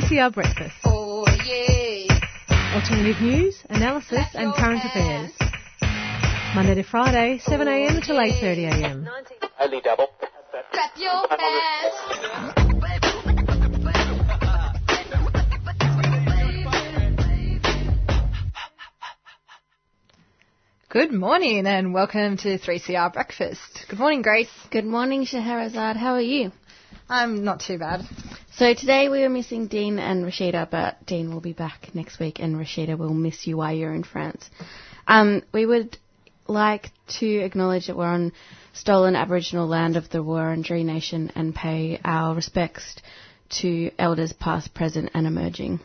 [0.00, 0.76] 3CR Breakfast.
[0.84, 2.06] Oh yeah.
[2.74, 5.30] Alternative news, analysis and current affairs.
[6.54, 9.06] Monday to Friday, 7am until 8.30am.
[9.60, 10.08] Only double.
[10.72, 11.94] Clap your hands.
[20.88, 23.84] Good morning and welcome to 3CR Breakfast.
[23.90, 24.48] Good morning, Grace.
[24.70, 25.96] Good morning, Scheherazade.
[25.96, 26.52] How are you?
[27.10, 28.02] I'm not too bad.
[28.52, 32.38] So today we are missing Dean and Rashida, but Dean will be back next week
[32.38, 34.48] and Rashida will miss you while you're in France.
[35.08, 35.98] Um, we would
[36.46, 38.32] like to acknowledge that we're on
[38.74, 42.94] stolen Aboriginal land of the Wurundjeri Nation and pay our respects
[43.60, 45.80] to elders past, present and emerging.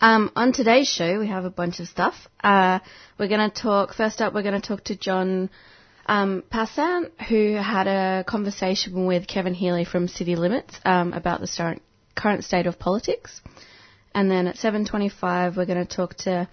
[0.00, 2.14] Um, on today's show, we have a bunch of stuff.
[2.42, 2.78] Uh,
[3.18, 5.50] we're going to talk, first up, we're going to talk to John
[6.08, 11.78] um, Passant, who had a conversation with Kevin Healy from City Limits um, about the
[12.16, 13.42] current state of politics.
[14.14, 16.48] And then at 7.25, we're going to talk to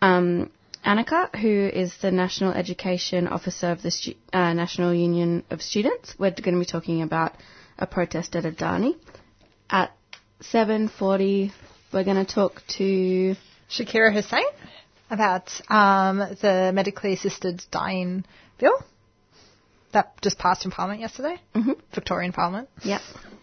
[0.00, 0.50] um,
[0.84, 6.14] Annika, who is the National Education Officer of the Stu- uh, National Union of Students.
[6.18, 7.34] We're going to be talking about
[7.78, 8.96] a protest at Adani.
[9.68, 9.94] At
[10.40, 11.52] 7.40,
[11.92, 13.36] we're going to talk to
[13.70, 14.44] Shakira Hussein
[15.10, 18.24] about um, the medically assisted dying
[18.58, 18.82] bill
[19.94, 21.72] that just passed in Parliament yesterday, mm-hmm.
[21.94, 22.68] Victorian Parliament.
[22.84, 23.00] Yep.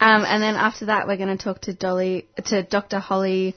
[0.00, 2.98] um, and then after that, we're going to talk to Dolly, to Dr.
[2.98, 3.54] Holly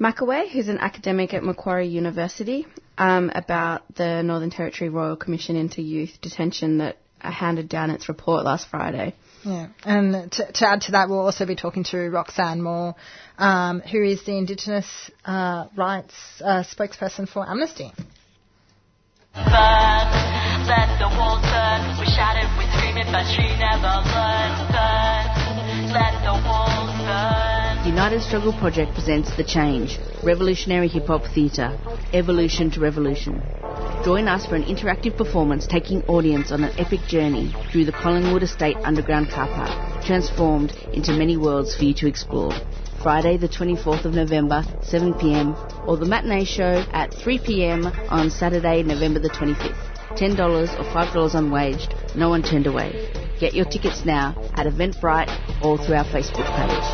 [0.00, 5.82] McAway, who's an academic at Macquarie University, um, about the Northern Territory Royal Commission into
[5.82, 9.14] Youth Detention that handed down its report last Friday.
[9.44, 12.96] Yeah, and to, to add to that, we'll also be talking to Roxanne Moore,
[13.38, 16.14] um, who is the Indigenous uh, rights
[16.44, 17.92] uh, spokesperson for Amnesty.
[20.68, 20.88] Burn.
[21.00, 21.80] The walls burn.
[22.00, 24.56] We shouted, we screamed, but she never learned.
[24.72, 25.08] Burn.
[25.90, 26.38] The.
[27.86, 31.78] United Struggle Project presents The Change, revolutionary hip hop theatre,
[32.12, 33.42] evolution to revolution.
[34.04, 38.42] Join us for an interactive performance taking audience on an epic journey through the Collingwood
[38.42, 42.52] Estate underground car park, transformed into many worlds for you to explore.
[43.02, 49.20] Friday, the 24th of November, 7pm, or the matinee show at 3pm on Saturday, November
[49.20, 49.76] the 25th.
[50.16, 53.12] $10 or $5 unwaged, no one turned away.
[53.38, 55.30] Get your tickets now at Eventbrite
[55.64, 56.88] or through our Facebook page.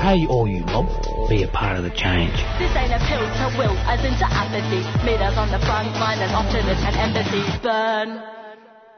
[0.00, 0.88] Hey, all you mob,
[1.28, 2.34] be a part of the change.
[2.58, 4.82] This ain't a pill to will, as into apathy.
[5.06, 7.62] Meet us on the front line and optimism and empathy.
[7.62, 8.22] Burn.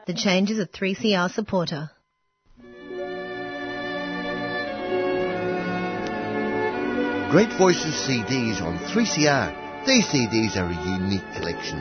[0.07, 1.91] The change is a 3CR supporter.
[7.29, 9.85] Great Voices CDs on 3CR.
[9.85, 11.79] These CDs are a unique collection.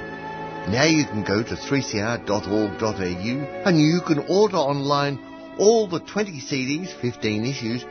[0.72, 2.92] Now you can go to 3cr.org.au
[3.64, 5.20] and you can order online
[5.56, 7.84] all the 20 CDs, 15 issues,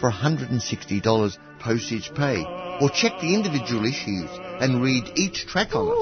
[0.00, 2.44] for $160 postage paid.
[2.82, 4.28] Or check the individual issues
[4.60, 5.96] and read each track on it.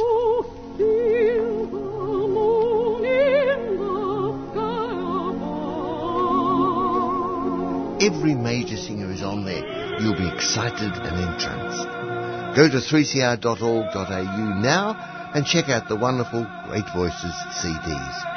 [8.03, 9.80] Every major singer is on there.
[10.01, 11.87] You'll be excited and entranced.
[12.57, 18.31] Go to 3cr.org.au now and check out the wonderful Great Voices CDs.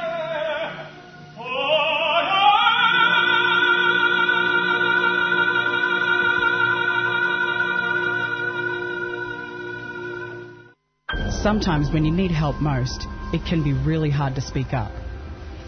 [11.41, 14.91] Sometimes when you need help most, it can be really hard to speak up.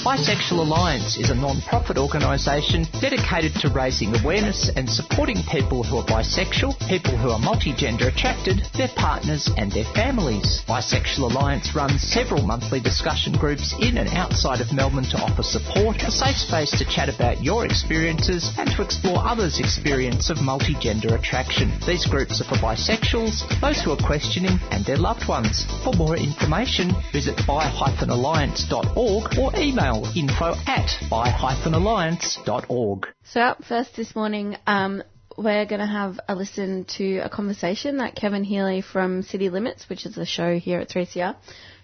[0.00, 6.06] Bisexual Alliance is a non-profit organisation dedicated to raising awareness and supporting people who are
[6.06, 10.64] bisexual, people who are multigender attracted, their partners and their families.
[10.66, 16.02] Bisexual Alliance runs several monthly discussion groups in and outside of Melbourne to offer support,
[16.02, 21.12] a safe space to chat about your experiences and to explore others' experience of multigender
[21.12, 21.70] attraction.
[21.86, 25.66] These groups are for bisexuals, those who are questioning and their loved ones.
[25.84, 33.06] For more information, visit bi-alliance.org or email info at bi-alliance.org.
[33.24, 35.02] So up first this morning, um,
[35.36, 39.88] we're going to have a listen to a conversation that Kevin Healy from City Limits,
[39.88, 41.36] which is a show here at 3CR,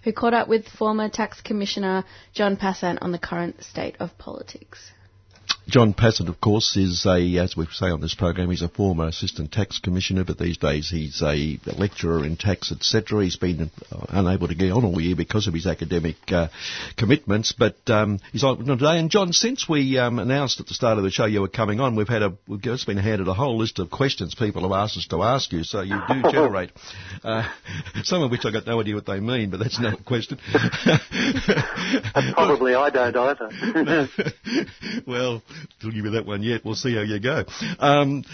[0.04, 4.92] who caught up with former Tax Commissioner John Passant on the current state of politics.
[5.68, 9.08] John Passant, of course, is a, as we say on this program, he's a former
[9.08, 13.24] assistant tax commissioner, but these days he's a lecturer in tax, etc.
[13.24, 16.48] He's been uh, unable to get on all year because of his academic uh,
[16.96, 18.98] commitments, but um, he's on today.
[18.98, 21.80] And John, since we um, announced at the start of the show you were coming
[21.80, 24.72] on, we've had a, we've just been handed a whole list of questions people have
[24.72, 26.70] asked us to ask you, so you do generate
[27.24, 27.48] uh,
[28.04, 30.38] some of which I got no idea what they mean, but that's another question.
[32.14, 34.08] And probably I don't either.
[35.06, 35.35] well,
[35.80, 36.64] don't give you that one yet.
[36.64, 37.44] We'll see how you go.
[37.78, 38.24] Um,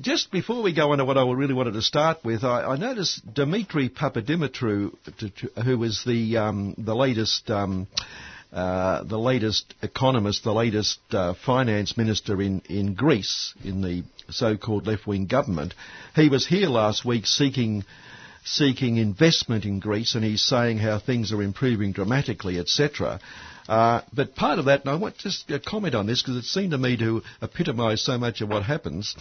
[0.00, 2.76] just before we go on to what I really wanted to start with, I, I
[2.76, 4.92] noticed Dimitri to,
[5.64, 7.50] who was the um, the latest.
[7.50, 7.86] Um,
[8.50, 14.86] uh, the latest economist, the latest uh, finance minister in, in Greece, in the so-called
[14.86, 15.74] left-wing government,
[16.14, 17.84] he was here last week seeking
[18.44, 23.20] seeking investment in Greece, and he's saying how things are improving dramatically, etc.
[23.68, 26.44] Uh, but part of that, and I want just to comment on this because it
[26.44, 29.14] seemed to me to epitomise so much of what happens.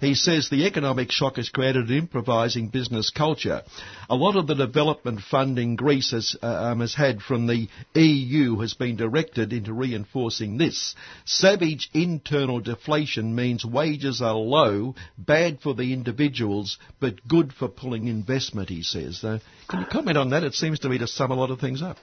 [0.00, 3.62] He says the economic shock has created an improvising business culture.
[4.08, 8.58] A lot of the development funding Greece has, uh, um, has had from the EU
[8.60, 10.94] has been directed into reinforcing this.
[11.24, 18.08] Savage internal deflation means wages are low, bad for the individuals, but good for pulling
[18.08, 19.22] investment, he says.
[19.24, 19.38] Uh,
[19.68, 20.44] can you comment on that?
[20.44, 21.96] It seems to me to sum a lot of things up.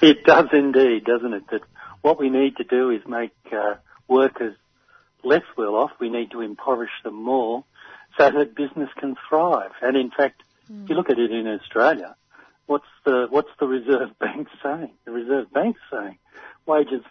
[0.00, 1.44] It does indeed, doesn't it?
[1.50, 1.62] That
[2.02, 3.74] what we need to do is make uh,
[4.08, 4.56] workers
[5.26, 5.90] less well off.
[6.00, 7.64] We need to impoverish them more
[8.18, 9.72] so that business can thrive.
[9.82, 10.84] And in fact, mm.
[10.84, 12.14] if you look at it in Australia,
[12.66, 14.92] what's the what's the Reserve Bank saying?
[15.04, 16.18] The Reserve Bank's saying
[16.66, 17.02] wages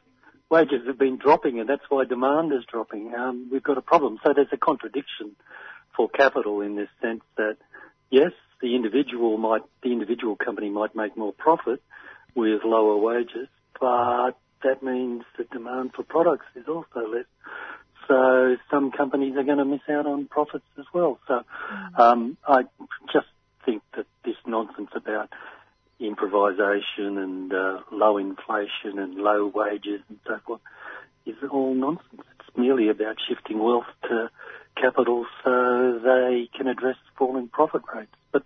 [0.49, 3.13] wages have been dropping, and that's why demand is dropping.
[3.13, 4.19] Um, we've got a problem.
[4.25, 5.35] So there's a contradiction
[5.95, 7.57] for capital in this sense that
[8.09, 8.31] yes,
[8.61, 11.81] the individual might the individual company might make more profit
[12.35, 13.47] with lower wages,
[13.79, 14.33] but
[14.63, 17.25] that means the demand for products is also less.
[18.07, 21.19] So some companies are going to miss out on profits as well.
[21.27, 21.43] So
[21.97, 22.63] um, I
[23.11, 23.27] just
[23.65, 25.29] think that this nonsense about
[25.99, 30.61] improvisation and uh, low inflation and low wages and so forth
[31.25, 32.21] is all nonsense.
[32.39, 34.29] It's merely about shifting wealth to
[34.75, 38.11] capital so they can address falling profit rates.
[38.31, 38.43] But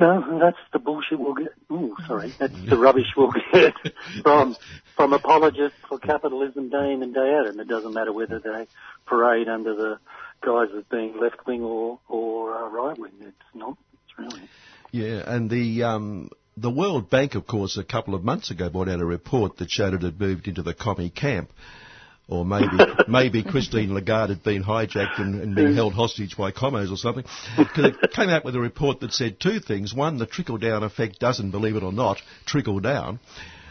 [0.00, 1.52] know, that's the bullshit we'll get.
[1.70, 3.74] Oh, sorry, that's the rubbish we'll get
[4.22, 4.56] from
[4.96, 8.66] from apologists for capitalism day in and day out, and it doesn't matter whether they
[9.06, 9.98] parade under the
[10.40, 13.12] guise of being left wing or or uh, right wing.
[13.20, 13.76] It's not.
[13.92, 14.48] It's really.
[14.90, 18.88] Yeah, and the um, the World Bank, of course, a couple of months ago brought
[18.88, 21.50] out a report that showed it had moved into the commie camp
[22.28, 22.76] or maybe
[23.08, 27.24] maybe Christine Lagarde had been hijacked and, and being held hostage by commos or something.
[27.56, 29.94] Because it came out with a report that said two things.
[29.94, 33.20] One, the trickle down effect doesn't, believe it or not, trickle down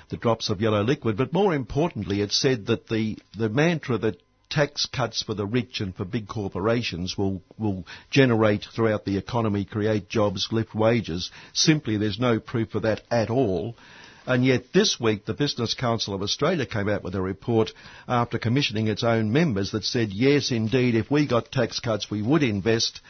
[0.09, 1.17] the drops of yellow liquid.
[1.17, 5.81] But more importantly, it said that the, the mantra that tax cuts for the rich
[5.81, 11.31] and for big corporations will, will generate throughout the economy, create jobs, lift wages.
[11.53, 13.75] Simply, there's no proof of that at all.
[14.25, 17.71] And yet this week the Business Council of Australia came out with a report
[18.07, 22.21] after commissioning its own members that said, yes, indeed, if we got tax cuts, we
[22.21, 23.01] would invest.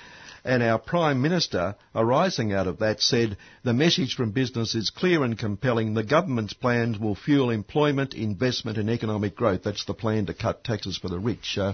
[0.45, 5.24] And our Prime Minister, arising out of that, said the message from business is clear
[5.24, 5.94] and compelling.
[5.94, 9.63] The government's plans will fuel employment, investment and economic growth.
[9.63, 11.57] That's the plan to cut taxes for the rich.
[11.57, 11.74] Uh,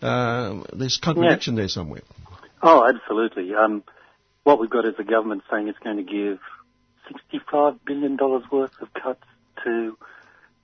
[0.00, 1.62] uh, there's contradiction yeah.
[1.62, 2.02] there somewhere.
[2.62, 3.54] Oh, absolutely.
[3.54, 3.84] Um,
[4.44, 6.38] what we've got is the government saying it's going to give
[7.06, 9.24] $65 billion worth of cuts
[9.64, 9.96] to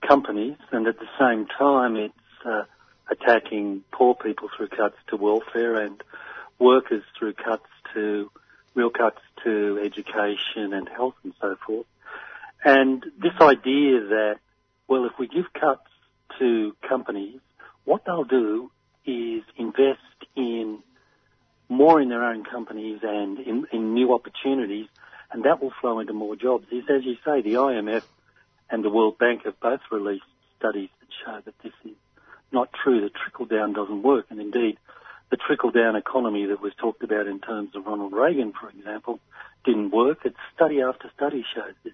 [0.07, 2.13] companies, and at the same time, it's
[2.45, 2.63] uh,
[3.09, 6.03] attacking poor people through cuts to welfare and
[6.59, 8.29] workers through cuts to
[8.75, 11.85] real cuts to education and health and so forth.
[12.63, 14.35] And this idea that,
[14.87, 15.87] well, if we give cuts
[16.39, 17.39] to companies,
[17.85, 18.71] what they'll do
[19.05, 19.99] is invest
[20.35, 20.79] in
[21.69, 24.87] more in their own companies and in, in new opportunities
[25.33, 26.65] and that will flow into more jobs.
[26.71, 28.03] Is, as you say, the IMF
[28.69, 30.23] and the World Bank have both released
[30.57, 31.97] studies that show that this is
[32.51, 34.27] not true, The trickle down doesn't work.
[34.29, 34.77] And indeed,
[35.31, 39.19] the trickle down economy that was talked about in terms of Ronald Reagan, for example,
[39.65, 40.19] didn't work.
[40.23, 41.93] It's study after study shows that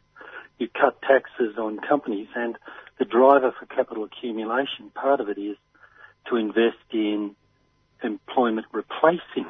[0.58, 2.58] you cut taxes on companies and
[2.98, 5.56] the driver for capital accumulation, part of it is
[6.30, 7.36] to invest in
[8.04, 9.48] employment replacing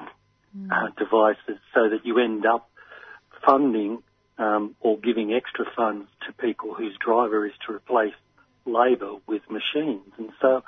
[0.55, 0.72] mm.
[0.72, 2.69] uh, devices so that you end up
[3.46, 4.03] funding
[4.38, 8.13] um, or giving extra funds to people whose driver is to replace
[8.65, 10.12] labour with machines.
[10.17, 10.63] And so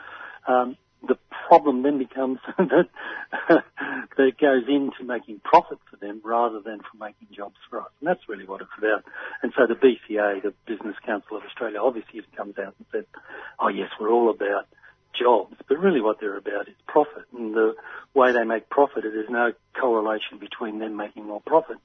[0.48, 2.90] um, the problem then becomes that,
[3.50, 3.64] that
[4.18, 7.90] it goes into making profit for them rather than for making jobs for us.
[8.00, 9.04] And that's really what it's about.
[9.42, 13.06] And so the BCA, the Business Council of Australia, obviously comes out and said,
[13.60, 14.68] oh yes, we're all about
[15.14, 17.24] jobs, but really what they're about is profit.
[17.38, 17.76] And the
[18.14, 21.78] way they make profit, is there's no correlation between them making more profit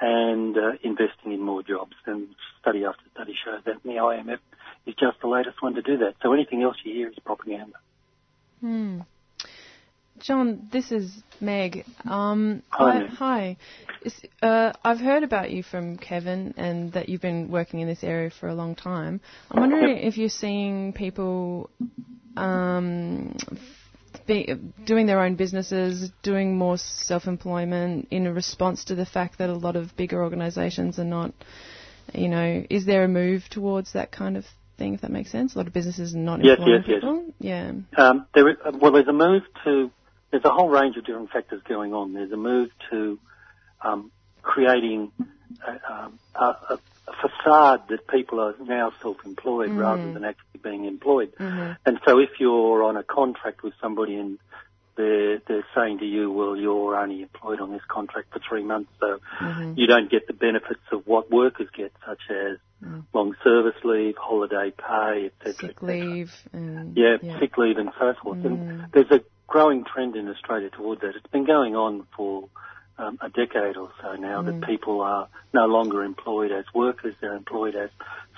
[0.00, 1.94] and uh, investing in more jobs.
[2.06, 2.28] And
[2.60, 4.38] study after study shows that, and the IMF
[4.86, 6.14] is just the latest one to do that.
[6.22, 7.76] So anything else you hear is propaganda.
[8.60, 9.00] Hmm.
[10.20, 11.10] John, this is
[11.40, 11.84] Meg.
[12.04, 13.56] Um, Hi, I, hi.
[14.42, 18.30] Uh, I've heard about you from Kevin and that you've been working in this area
[18.30, 19.20] for a long time.
[19.50, 21.70] I'm wondering if you're seeing people
[22.36, 23.36] um,
[24.26, 29.54] be, doing their own businesses, doing more self-employment in response to the fact that a
[29.54, 31.32] lot of bigger organisations are not,
[32.14, 34.44] you know, is there a move towards that kind of
[34.78, 35.54] thing, if that makes sense?
[35.54, 36.96] A lot of businesses are not Yes, employing yes, yes.
[36.96, 37.24] people.
[37.38, 37.72] Yeah.
[37.96, 39.90] Um, there is, well, there's a move to,
[40.30, 42.12] there's a whole range of different factors going on.
[42.12, 43.18] There's a move to
[43.82, 44.10] um,
[44.42, 45.12] creating
[45.66, 46.74] a, um, a, a,
[47.08, 49.76] a facade that people are now self-employed Mm.
[49.78, 51.32] rather than actually being employed.
[51.38, 51.76] Mhm.
[51.86, 54.38] And so if you're on a contract with somebody and
[54.96, 58.90] they're, they're saying to you, well, you're only employed on this contract for three months,
[59.00, 59.76] so Mhm.
[59.76, 63.04] you don't get the benefits of what workers get, such as Mm.
[63.12, 65.68] long service leave, holiday pay, etc.
[65.68, 66.32] Sick leave.
[66.52, 67.38] And, Yeah, yeah.
[67.38, 68.38] sick leave and so forth.
[68.40, 68.46] Mm.
[68.46, 69.20] And there's a
[69.50, 71.16] growing trend in Australia towards that.
[71.16, 72.48] It's been going on for
[72.98, 74.46] um, a decade or so now Mm.
[74.46, 77.90] that people are no longer employed as workers, they're employed as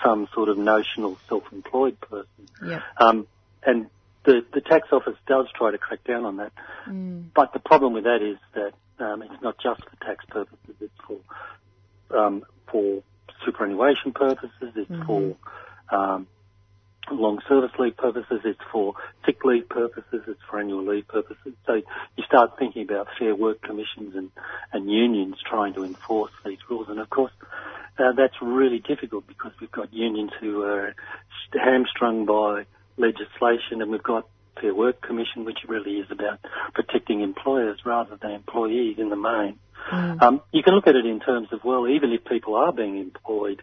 [0.03, 2.47] some sort of notional self-employed person.
[2.65, 2.81] Yeah.
[2.97, 3.27] Um,
[3.65, 3.89] and
[4.25, 6.51] the, the tax office does try to crack down on that.
[6.87, 7.25] Mm.
[7.35, 8.73] But the problem with that is that
[9.05, 10.75] um, it's not just for tax purposes.
[10.81, 11.19] It's for
[12.17, 13.03] um, for
[13.45, 14.71] superannuation purposes.
[14.75, 15.05] It's Mhm.
[15.05, 15.35] for
[15.95, 16.27] um,
[17.11, 18.41] long service leave purposes.
[18.45, 18.95] It's for
[19.25, 20.23] sick leave purposes.
[20.27, 21.53] It's for annual leave purposes.
[21.65, 21.81] So
[22.15, 24.31] you start thinking about fair work commissions and,
[24.71, 26.87] and unions trying to enforce these rules.
[26.89, 27.31] And of course,
[27.99, 30.95] uh, that's really difficult because we've got unions who are
[31.53, 32.65] hamstrung by
[32.97, 34.27] legislation and we've got
[34.59, 36.39] Fair Work Commission, which really is about
[36.73, 39.59] protecting employers rather than employees in the main.
[39.91, 42.97] Um, you can look at it in terms of, well, even if people are being
[42.97, 43.61] employed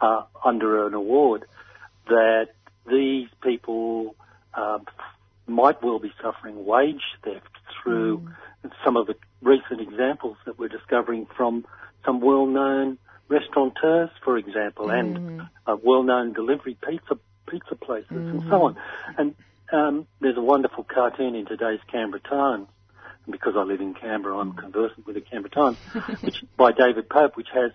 [0.00, 1.44] uh, under an award,
[2.08, 2.48] that
[2.88, 4.14] these people
[4.54, 4.86] um,
[5.46, 7.48] might well be suffering wage theft
[7.82, 8.28] through
[8.84, 11.64] some of the recent examples that we're discovering from
[12.04, 17.18] some well-known restaurateurs, for example, and uh, well-known delivery pizza
[17.48, 18.76] pizza places and so on.
[19.18, 19.34] And
[19.72, 22.68] um, there's a wonderful cartoon in today's Canberra Times.
[23.24, 25.76] And because I live in Canberra, I'm conversant with the Canberra Times,
[26.22, 27.72] which by David Pope, which has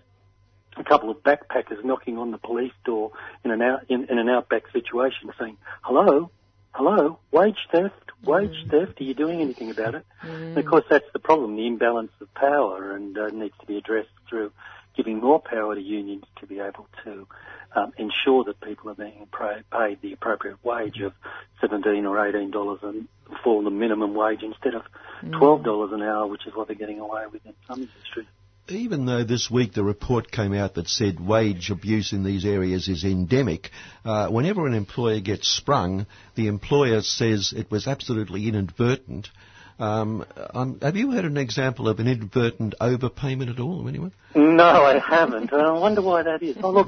[0.77, 3.11] a couple of backpackers knocking on the police door
[3.43, 6.29] in an out in, in an outback situation, saying, "Hello,
[6.73, 8.99] hello, wage theft, wage theft.
[8.99, 12.33] Are you doing anything about it?" And of course, that's the problem: the imbalance of
[12.33, 14.51] power, and uh, needs to be addressed through
[14.95, 17.27] giving more power to unions to be able to
[17.75, 19.27] um, ensure that people are being
[19.71, 21.13] paid the appropriate wage of
[21.59, 23.07] seventeen or eighteen dollars and
[23.43, 24.83] for the minimum wage instead of
[25.31, 28.27] twelve dollars an hour, which is what they're getting away with in some industries.
[28.67, 32.87] Even though this week the report came out that said wage abuse in these areas
[32.87, 33.69] is endemic,
[34.03, 39.29] uh, whenever an employer gets sprung, the employer says it was absolutely inadvertent.
[39.77, 44.13] Um, um, have you heard an example of an inadvertent overpayment at all, anyone?
[44.33, 45.51] No, I haven't.
[45.51, 46.57] And I wonder why that is.
[46.63, 46.87] Oh, look,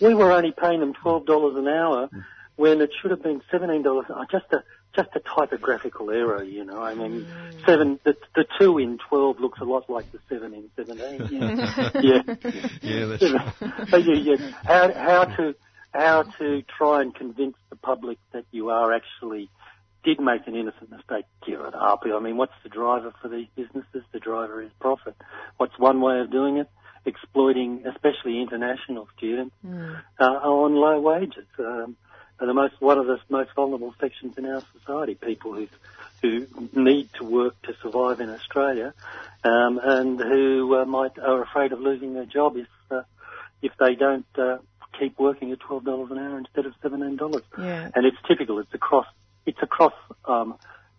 [0.00, 2.08] we were only paying them twelve dollars an hour
[2.56, 4.06] when it should have been seventeen dollars.
[4.08, 4.62] Oh, just a
[4.98, 6.82] just a typographical error, you know.
[6.82, 7.26] I mean,
[7.64, 11.28] seven the the two in twelve looks a lot like the seven in seventeen.
[11.30, 12.22] Yeah, yeah.
[12.82, 14.50] Yeah, that's so yeah, yeah.
[14.64, 15.54] How how to
[15.92, 19.48] how to try and convince the public that you are actually
[20.04, 22.02] did make an innocent mistake, give it up.
[22.04, 24.02] I mean, what's the driver for these businesses?
[24.12, 25.16] The driver is profit.
[25.56, 26.68] What's one way of doing it?
[27.04, 29.54] Exploiting, especially international students,
[30.20, 31.46] uh, on low wages.
[31.58, 31.96] Um,
[32.40, 35.14] are the most one of the most vulnerable sections in our society.
[35.14, 35.68] People who
[36.22, 38.92] who need to work to survive in Australia,
[39.44, 43.02] um, and who uh, might are afraid of losing their job if uh,
[43.62, 44.58] if they don't uh,
[44.98, 47.42] keep working at twelve dollars an hour instead of seventeen dollars.
[47.56, 47.90] Yeah.
[47.94, 48.58] And it's typical.
[48.58, 49.06] It's across
[49.46, 50.56] it's across um,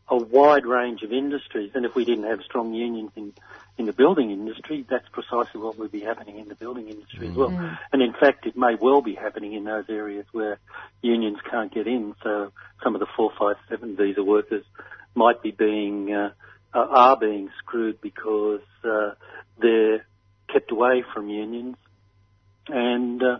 [0.09, 1.71] a wide range of industries.
[1.75, 3.33] And if we didn't have strong unions in
[3.79, 7.33] in the building industry, that's precisely what would be happening in the building industry as
[7.33, 7.49] well.
[7.49, 7.77] Mm.
[7.93, 10.59] And in fact, it may well be happening in those areas where
[11.01, 12.13] unions can't get in.
[12.21, 12.51] So
[12.83, 14.65] some of the 457 visa workers
[15.15, 16.31] might be being, uh,
[16.73, 19.11] uh, are being screwed because, uh,
[19.61, 20.05] they're
[20.51, 21.77] kept away from unions
[22.67, 23.39] and, uh,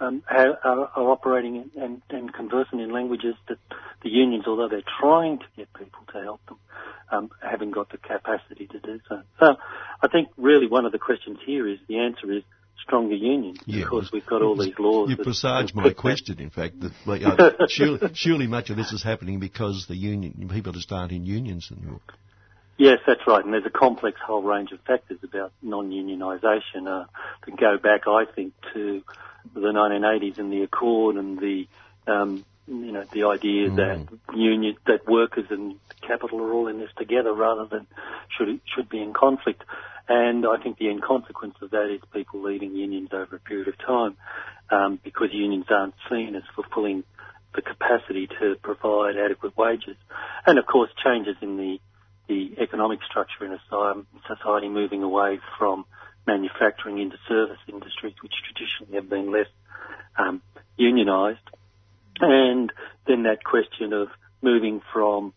[0.00, 3.58] um, are, are, are operating and, and, conversing in languages that
[4.02, 6.58] the unions, although they're trying to get people to help them,
[7.10, 9.22] um, haven't got the capacity to do so.
[9.40, 9.56] So
[10.02, 12.42] I think really one of the questions here is the answer is
[12.82, 15.10] stronger unions Yeah, because we've got all these laws.
[15.10, 16.76] You presaged my question, in fact.
[16.80, 16.92] That
[17.60, 21.24] uh, surely, surely much of this is happening because the union people just aren't in
[21.24, 22.00] unions anymore.
[22.78, 23.42] Yes, that's right.
[23.42, 27.06] And there's a complex whole range of factors about non-unionisation uh,
[27.44, 29.02] that go back, I think, to
[29.54, 31.66] the 1980s and the Accord and the,
[32.06, 36.90] um, you know, the idea that union, that workers and capital are all in this
[36.98, 37.86] together rather than
[38.36, 39.62] should should be in conflict.
[40.08, 43.68] And I think the end consequence of that is people leaving unions over a period
[43.68, 44.16] of time
[44.70, 47.04] um, because unions aren't seen as fulfilling
[47.54, 49.96] the capacity to provide adequate wages.
[50.46, 51.80] And of course, changes in the
[52.28, 53.60] the economic structure in a
[54.26, 55.84] society moving away from
[56.26, 59.46] manufacturing into service industries, which traditionally have been less
[60.18, 60.42] um,
[60.78, 61.38] unionised.
[62.20, 62.72] And
[63.06, 64.08] then that question of
[64.42, 65.34] moving from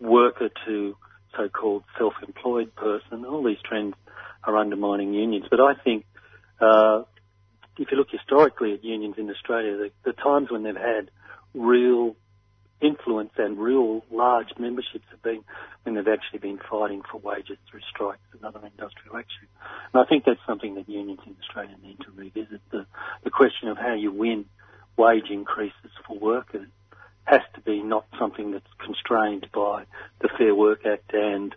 [0.00, 0.96] worker to
[1.36, 3.94] so-called self-employed person, all these trends
[4.44, 5.46] are undermining unions.
[5.50, 6.04] But I think
[6.60, 7.02] uh,
[7.78, 11.10] if you look historically at unions in Australia, the, the times when they've had
[11.54, 12.16] real
[12.84, 15.42] influence and real large memberships have been
[15.82, 19.48] when they've actually been fighting for wages through strikes and other industrial action.
[19.92, 22.60] And I think that's something that unions in Australia need to revisit.
[22.70, 22.86] The,
[23.22, 24.46] the question of how you win
[24.96, 26.68] wage increases for workers
[27.24, 29.84] has to be not something that's constrained by
[30.20, 31.54] the Fair Work Act and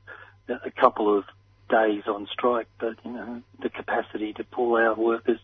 [0.50, 1.25] a couple of
[1.69, 5.39] days on strike, but you know the capacity to pull out workers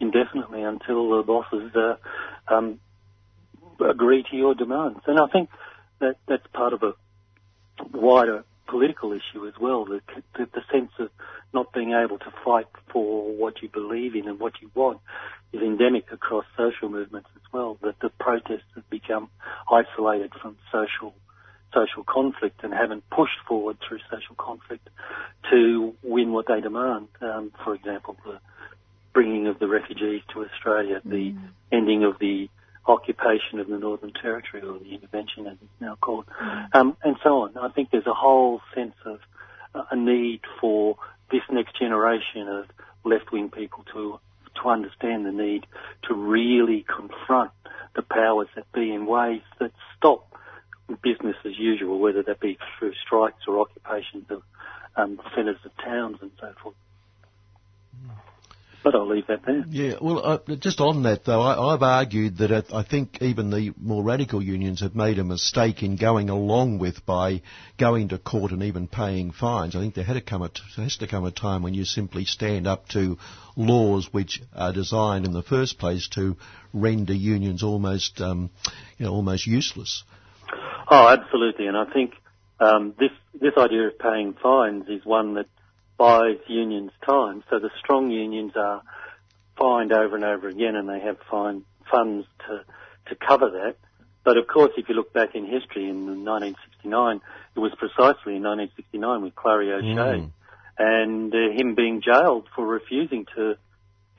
[0.00, 1.96] indefinitely until the bosses uh,
[2.46, 2.78] um,
[3.80, 5.00] agree to your demands.
[5.06, 5.48] And I think
[6.00, 6.94] that that's part of a
[7.92, 9.84] wider political issue as well.
[9.84, 10.00] The,
[10.36, 11.10] the, the sense of
[11.52, 15.00] not being able to fight for what you believe in and what you want
[15.52, 17.78] is endemic across social movements as well.
[17.82, 19.28] That the protests have become
[19.70, 21.14] isolated from social
[21.72, 24.88] social conflict and haven't pushed forward through social conflict
[25.50, 27.08] to win what they demand.
[27.20, 28.38] Um, for example, the
[29.12, 31.34] bringing of the refugees to Australia, the
[31.72, 32.48] ending of the
[32.86, 36.26] occupation of the Northern Territory, or the intervention as it's now called,
[36.72, 37.56] um, and so on.
[37.56, 39.20] I think there's a whole sense of
[39.74, 40.96] uh, a need for
[41.30, 42.66] this next generation of
[43.04, 44.18] left-wing people to
[44.62, 45.66] to understand the need
[46.08, 47.50] to really confront
[47.96, 50.32] the powers that be in ways that stop
[51.02, 54.42] business as usual, whether that be through strikes or occupations of
[54.96, 56.74] um, centres of towns and so forth.
[58.84, 59.64] But I'll leave that there.
[59.70, 63.48] Yeah, well, uh, just on that though, I, I've argued that it, I think even
[63.48, 67.40] the more radical unions have made a mistake in going along with by
[67.78, 69.74] going to court and even paying fines.
[69.74, 71.86] I think there had to come a t- has to come a time when you
[71.86, 73.16] simply stand up to
[73.56, 76.36] laws which are designed in the first place to
[76.74, 78.50] render unions almost, um,
[78.98, 80.04] you know, almost useless.
[80.90, 81.68] Oh, absolutely.
[81.68, 82.12] And I think
[82.60, 85.46] um, this this idea of paying fines is one that
[85.96, 87.44] buys unions time.
[87.50, 88.82] So the strong unions are
[89.56, 92.64] fined over and over again, and they have fine funds to
[93.08, 93.76] to cover that.
[94.24, 97.20] But of course, if you look back in history, in 1969,
[97.54, 100.30] it was precisely in 1969 with Clarrie O'Shea,
[100.78, 103.56] and uh, him being jailed for refusing to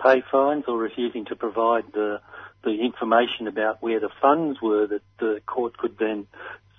[0.02, 2.22] pay fines or refusing to provide the
[2.64, 6.26] the information about where the funds were that the court could then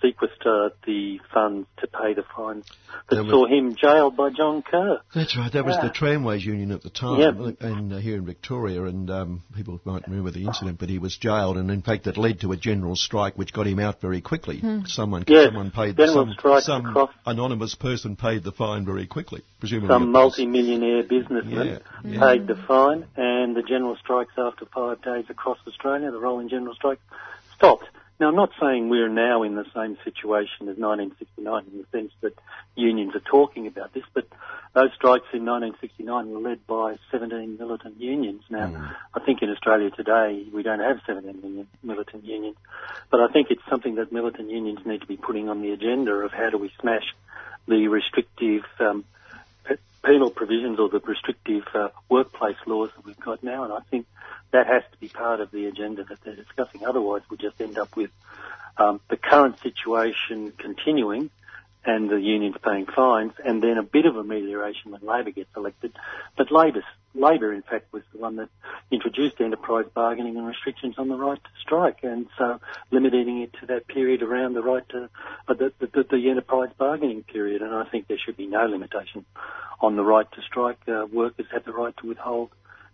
[0.01, 2.65] sequester the funds to pay the fines
[3.09, 5.01] that There saw him jailed by John Kerr.
[5.15, 5.51] That's right.
[5.53, 5.89] That was Yeah.
[5.89, 7.51] the Tramways Union at the time, Yeah.
[7.61, 10.79] and uh, here in Victoria, and um, people might remember the incident.
[10.79, 13.67] But he was jailed, and in fact, it led to a general strike, which got
[13.67, 14.59] him out very quickly.
[14.59, 14.81] Hmm.
[14.87, 19.07] Someone, Yes, someone paid general some, strike some across- anonymous person paid the fine very
[19.07, 19.89] quickly, presumably.
[19.95, 22.21] Some multi-millionaire businessman Yeah, yeah.
[22.21, 26.75] paid the fine, and the general strikes after five days across Australia, the rolling general
[26.75, 27.01] strike,
[27.57, 27.85] stopped.
[28.19, 32.13] Now, I'm not saying we're now in the same situation as 1969 in the sense
[32.23, 32.33] that
[32.75, 34.27] unions are talking about this, but
[34.73, 38.43] those strikes in 1969 were led by 17 militant unions.
[38.49, 42.57] Now, I think in Australia today we don't have 17 million militant unions,
[43.11, 46.13] but I think it's something that militant unions need to be putting on the agenda
[46.13, 47.15] of how do we smash
[47.69, 49.05] the restrictive um,
[50.07, 54.07] penal provisions or the restrictive uh, workplace laws that we've got now, and I think
[54.53, 56.87] that has to be part of the agenda that they're discussing.
[56.87, 58.11] Otherwise, we'll just end up with
[58.79, 61.31] um, the current situation continuing
[61.87, 65.93] and the unions paying fines, and then a bit of amelioration when Labor gets elected.
[66.37, 66.83] But Labor,
[67.15, 68.49] Labor, in fact, was the one that
[68.91, 73.67] introduced enterprise bargaining and restrictions on the right to strike, and so limiting it to
[73.67, 75.09] that period around the right to
[75.49, 77.63] uh, the, the, the enterprise bargaining period.
[77.63, 79.25] And I think there should be no limitation
[79.81, 80.81] on the right to strike.
[80.89, 82.51] Uh, workers have the right to withhold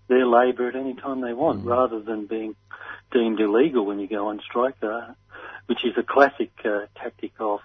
[0.09, 2.55] their labour at any time they want, rather than being
[3.11, 5.13] deemed illegal when you go on strike, uh,
[5.67, 7.61] which is a classic uh, tactic of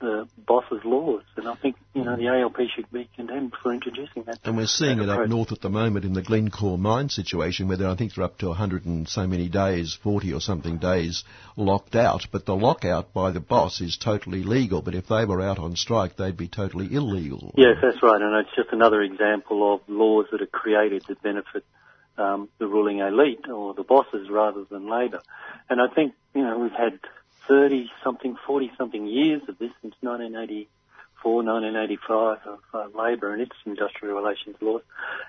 [0.00, 1.22] the boss's laws.
[1.36, 4.38] And I think, you know, the ALP should be condemned for introducing that.
[4.44, 7.86] And we're seeing it up north at the moment in the Glencore mine situation where
[7.86, 11.24] I think they're up to 100 and so many days, 40 or something days
[11.56, 12.26] locked out.
[12.30, 14.82] But the lockout by the boss is totally legal.
[14.82, 17.54] But if they were out on strike, they'd be totally illegal.
[17.56, 21.64] Yes, that's right, and it's just another example of laws that are created that benefit
[22.16, 25.20] um, the ruling elite or the bosses rather than Labor.
[25.68, 27.00] And I think you know we've had
[27.48, 33.56] 30 something, 40 something years of this since 1984, 1985 of uh, Labor and its
[33.64, 34.82] industrial relations laws.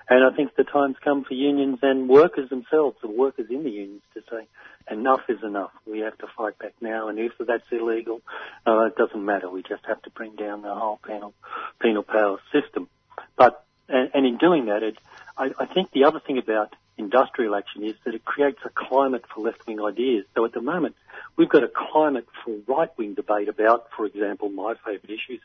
[0.08, 3.70] And I think the time's come for unions and workers themselves, the workers in the
[3.70, 4.46] unions, to say
[4.90, 5.72] enough is enough.
[5.86, 8.20] We have to fight back now, and if that's illegal,
[8.66, 9.50] uh, it doesn't matter.
[9.50, 11.34] We just have to bring down the whole penal
[11.80, 12.88] penal power system.
[13.36, 14.96] But and, and in doing that, it,
[15.36, 19.24] I, I think the other thing about industrial action is that it creates a climate
[19.32, 20.24] for left-wing ideas.
[20.34, 20.96] So at the moment,
[21.36, 25.40] we've got a climate for right-wing debate about, for example, my favourite issues,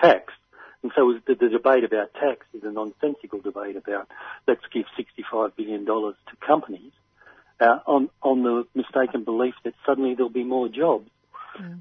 [0.00, 0.32] tax.
[0.82, 4.08] And so the, the debate about tax is a nonsensical debate about
[4.46, 6.92] let's give $65 billion to companies
[7.60, 11.08] uh, on, on the mistaken belief that suddenly there'll be more jobs.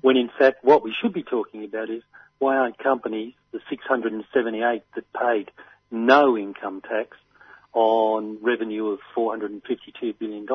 [0.02, 2.04] When in fact what we should be talking about is
[2.40, 5.52] why aren't companies, the 678 that paid
[5.90, 7.18] no income tax
[7.74, 10.46] on revenue of $452 billion,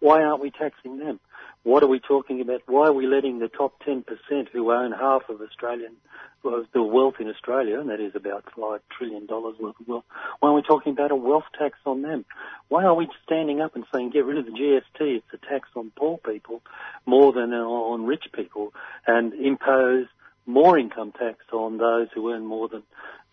[0.00, 1.20] why aren't we taxing them?
[1.64, 2.62] What are we talking about?
[2.66, 4.04] Why are we letting the top 10%
[4.52, 5.96] who own half of Australian,
[6.42, 10.04] well, the wealth in Australia, and that is about $5 trillion worth of wealth,
[10.40, 12.26] why aren't we talking about a wealth tax on them?
[12.68, 15.70] Why are we standing up and saying get rid of the GST, it's a tax
[15.74, 16.60] on poor people
[17.06, 18.74] more than on rich people,
[19.06, 20.06] and impose
[20.44, 22.82] more income tax on those who earn more than,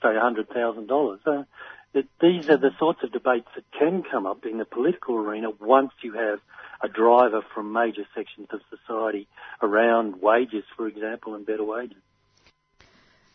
[0.02, 1.20] say, $100,000?
[1.28, 1.44] Uh,
[1.94, 5.50] that these are the sorts of debates that can come up in the political arena
[5.60, 6.40] once you have
[6.84, 9.28] a driver from major sections of society
[9.62, 11.98] around wages, for example, and better wages.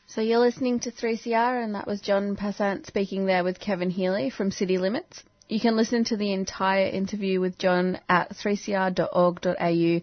[0.09, 4.31] So you're listening to 3CR, and that was John Passant speaking there with Kevin Healy
[4.31, 5.23] from City Limits.
[5.49, 10.01] You can listen to the entire interview with John at 3cr.org.au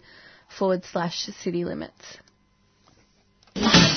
[0.57, 2.17] forward slash city limits.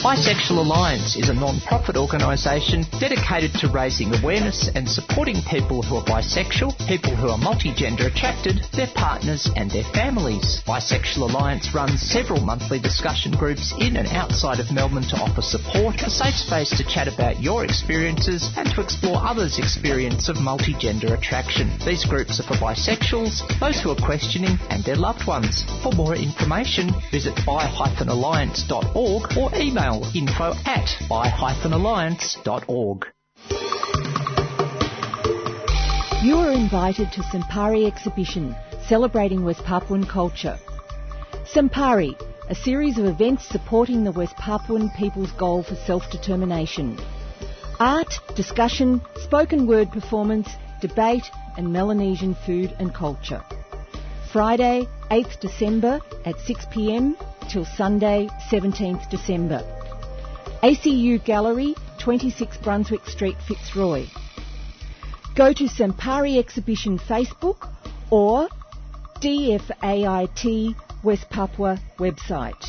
[0.07, 6.05] Bisexual Alliance is a non-profit organisation dedicated to raising awareness and supporting people who are
[6.05, 10.63] bisexual, people who are multigender attracted, their partners and their families.
[10.65, 15.97] Bisexual Alliance runs several monthly discussion groups in and outside of Melbourne to offer support,
[16.03, 21.19] a safe space to chat about your experiences and to explore others' experience of multigender
[21.19, 21.69] attraction.
[21.85, 25.65] These groups are for bisexuals, those who are questioning and their loved ones.
[25.83, 33.07] For more information, visit bi-alliance.org or email info at bi-alliance.org.
[36.23, 38.57] You are invited to Sampari exhibition
[38.89, 40.59] celebrating West Papuan culture.
[41.45, 42.15] Sampari,
[42.49, 46.99] a series of events supporting the West Papuan people's goal for self-determination.
[47.81, 50.49] Art, discussion, spoken word performance,
[50.81, 51.25] debate
[51.57, 53.43] and Melanesian food and culture.
[54.33, 57.15] Friday, 8th December at 6pm
[57.49, 59.63] till Sunday, 17th December.
[60.63, 64.07] ACU Gallery, 26 Brunswick Street, Fitzroy.
[65.37, 67.71] Go to Sampari Exhibition Facebook
[68.11, 68.49] or
[69.21, 72.65] DFAIT West Papua website.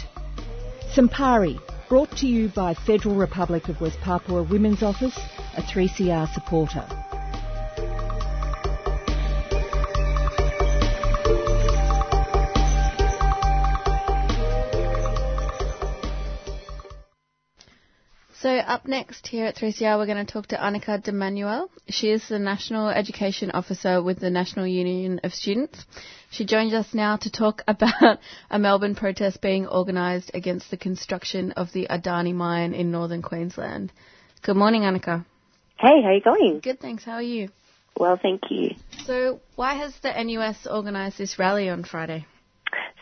[0.94, 5.18] Sampari, brought to you by Federal Republic of West Papua Women's Office,
[5.56, 6.86] a 3CR supporter.
[18.42, 21.72] So up next here at 3CR, we're going to talk to Annika de Manuel.
[21.90, 25.84] She is the National Education Officer with the National Union of Students.
[26.30, 28.20] She joins us now to talk about
[28.52, 33.92] a Melbourne protest being organised against the construction of the Adani mine in northern Queensland.
[34.44, 35.26] Good morning, Annika.
[35.80, 36.60] Hey, how are you going?
[36.62, 37.04] Good, thanks.
[37.04, 37.50] How are you?
[38.00, 38.76] Well, thank you.
[39.06, 42.28] So, why has the NUS organised this rally on Friday?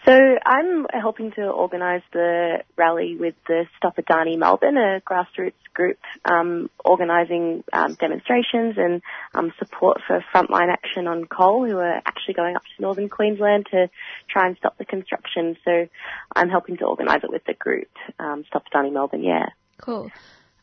[0.05, 0.11] So
[0.45, 6.69] I'm helping to organise the rally with the Stop Adani Melbourne, a grassroots group um,
[6.83, 9.01] organising um, demonstrations and
[9.33, 13.65] um, support for frontline action on coal, who are actually going up to northern Queensland
[13.71, 13.89] to
[14.29, 15.57] try and stop the construction.
[15.65, 15.87] So
[16.35, 17.89] I'm helping to organise it with the group,
[18.19, 19.23] um, Stop Adani Melbourne.
[19.23, 19.47] Yeah.
[19.81, 20.11] Cool.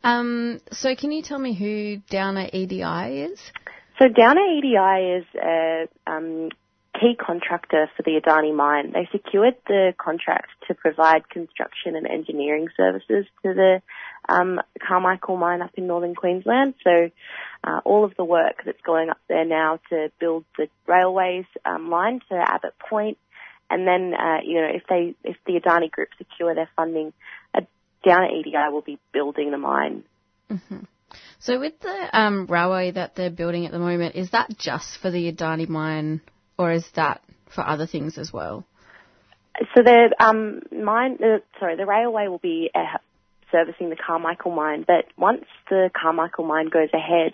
[0.05, 3.41] Um, so, can you tell me who Downer EDI is?
[3.99, 6.49] So Downer EDI is a um,
[6.95, 8.93] key contractor for the Adani mine.
[8.93, 13.83] They secured the contract to provide construction and engineering services to the
[14.29, 16.75] um, Carmichael mine up in northern Queensland.
[16.85, 17.11] So
[17.65, 21.89] uh, all of the work that's going up there now to build the railways um,
[21.91, 23.19] line to Abbott Point,
[23.71, 27.13] and then uh, you know if they if the Adani group secure their funding,
[27.55, 27.63] a
[28.05, 30.05] Downer EDI will be building the mine.
[31.39, 35.11] So with the um, railway that they're building at the moment, is that just for
[35.11, 36.21] the Adani mine,
[36.63, 37.21] or is that
[37.55, 38.65] for other things as well?
[39.75, 42.99] So the um, mine, uh, sorry, the railway will be uh,
[43.51, 47.33] servicing the Carmichael mine, but once the Carmichael mine goes ahead,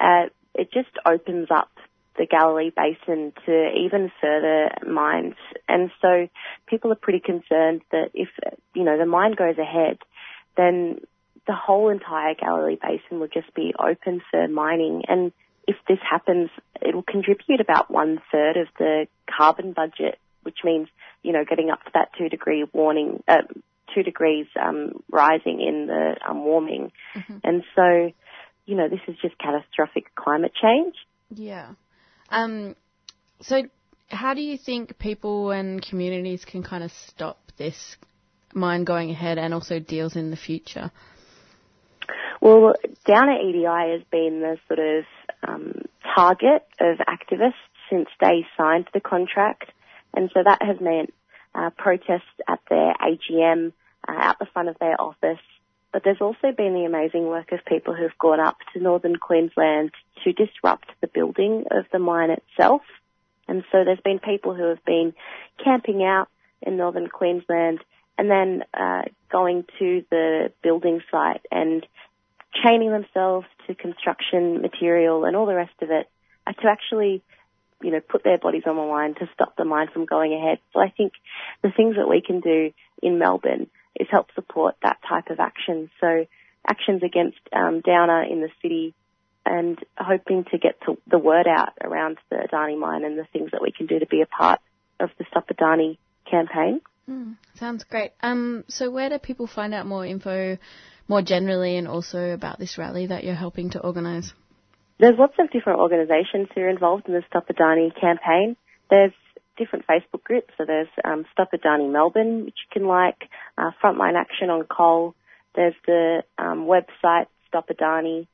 [0.00, 1.70] uh, it just opens up
[2.18, 5.36] the Galilee Basin to even further mines.
[5.68, 6.28] And so
[6.66, 8.28] people are pretty concerned that if,
[8.74, 9.98] you know, the mine goes ahead,
[10.56, 11.00] then
[11.46, 15.04] the whole entire Galilee Basin will just be open for mining.
[15.08, 15.32] And
[15.66, 20.88] if this happens, it will contribute about one third of the carbon budget, which means,
[21.22, 23.42] you know, getting up to that two degree warning, uh,
[23.94, 26.92] two degrees um, rising in the um, warming.
[27.44, 28.12] And so,
[28.66, 30.94] you know, this is just catastrophic climate change.
[31.30, 31.72] Yeah.
[32.30, 32.74] Um,
[33.40, 33.62] so
[34.08, 37.96] how do you think people and communities can kind of stop this
[38.54, 40.90] mine going ahead and also deals in the future?
[42.40, 42.74] Well,
[43.06, 45.04] Downer EDI has been the sort of
[45.46, 45.82] um,
[46.14, 47.54] target of activists
[47.90, 49.70] since they signed the contract,
[50.14, 51.12] and so that has meant
[51.54, 53.72] uh, protests at their AGM,
[54.08, 55.40] uh, out the front of their office.
[55.92, 59.90] But there's also been the amazing work of people who've gone up to northern Queensland
[60.24, 62.82] to disrupt the building of the mine itself.
[63.46, 65.12] And so there's been people who have been
[65.62, 66.28] camping out
[66.62, 67.80] in northern Queensland
[68.16, 71.86] and then uh, going to the building site and
[72.64, 76.08] chaining themselves to construction material and all the rest of it
[76.46, 77.22] uh, to actually,
[77.82, 80.58] you know, put their bodies on the line to stop the mine from going ahead.
[80.72, 81.12] So I think
[81.62, 85.90] the things that we can do in Melbourne is help support that type of action.
[86.00, 86.26] So
[86.68, 88.94] actions against um, Downer in the city
[89.44, 93.50] and hoping to get to the word out around the Adani mine and the things
[93.52, 94.60] that we can do to be a part
[95.00, 95.98] of the Stop Adani
[96.30, 96.80] campaign.
[97.10, 98.12] Mm, sounds great.
[98.22, 100.56] Um, so where do people find out more info
[101.08, 104.32] more generally and also about this rally that you're helping to organise?
[104.98, 108.56] There's lots of different organisations who are involved in the Stop Adani campaign.
[108.90, 109.12] There's
[109.56, 110.52] different Facebook groups.
[110.56, 115.14] So there's um, Stop Adani Melbourne, which you can like, uh, Frontline Action on Coal.
[115.54, 118.26] There's the um, website Stop Adani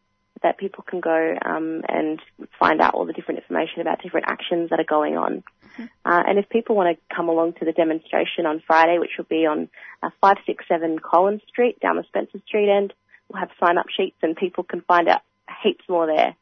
[0.42, 2.20] that people can go um, and
[2.58, 5.42] find out all the different information about different actions that are going on.
[5.78, 9.26] Uh, and if people want to come along to the demonstration on Friday, which will
[9.26, 9.68] be on
[10.02, 12.92] uh, 567 Collins Street down the Spencer Street end,
[13.28, 15.20] we'll have sign up sheets and people can find out
[15.62, 16.34] heaps more there.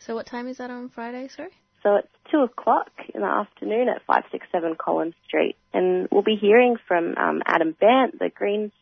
[0.00, 1.50] So what time is that on Friday, sorry?
[1.82, 5.56] So it's two o'clock in the afternoon at 567 Collins Street.
[5.72, 8.72] And we'll be hearing from um, Adam Bandt, the Greens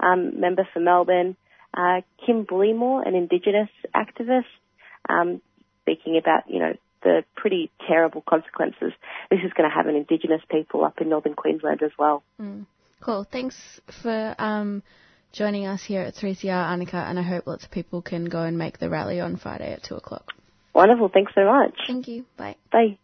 [0.00, 1.36] um, member for Melbourne,
[1.76, 4.44] uh, Kim Bullimore, an Indigenous activist,
[5.08, 5.40] um,
[5.82, 8.92] speaking about, you know, the pretty terrible consequences
[9.30, 12.22] this is going to have on Indigenous people up in northern Queensland as well.
[12.40, 12.66] Mm.
[13.00, 13.26] Cool.
[13.30, 13.56] Thanks
[14.02, 14.82] for um,
[15.32, 18.56] joining us here at 3CR, Annika, and I hope lots of people can go and
[18.56, 20.32] make the rally on Friday at 2 o'clock.
[20.74, 21.10] Wonderful.
[21.12, 21.74] Thanks so much.
[21.86, 22.24] Thank you.
[22.38, 22.56] Bye.
[22.72, 22.98] Bye.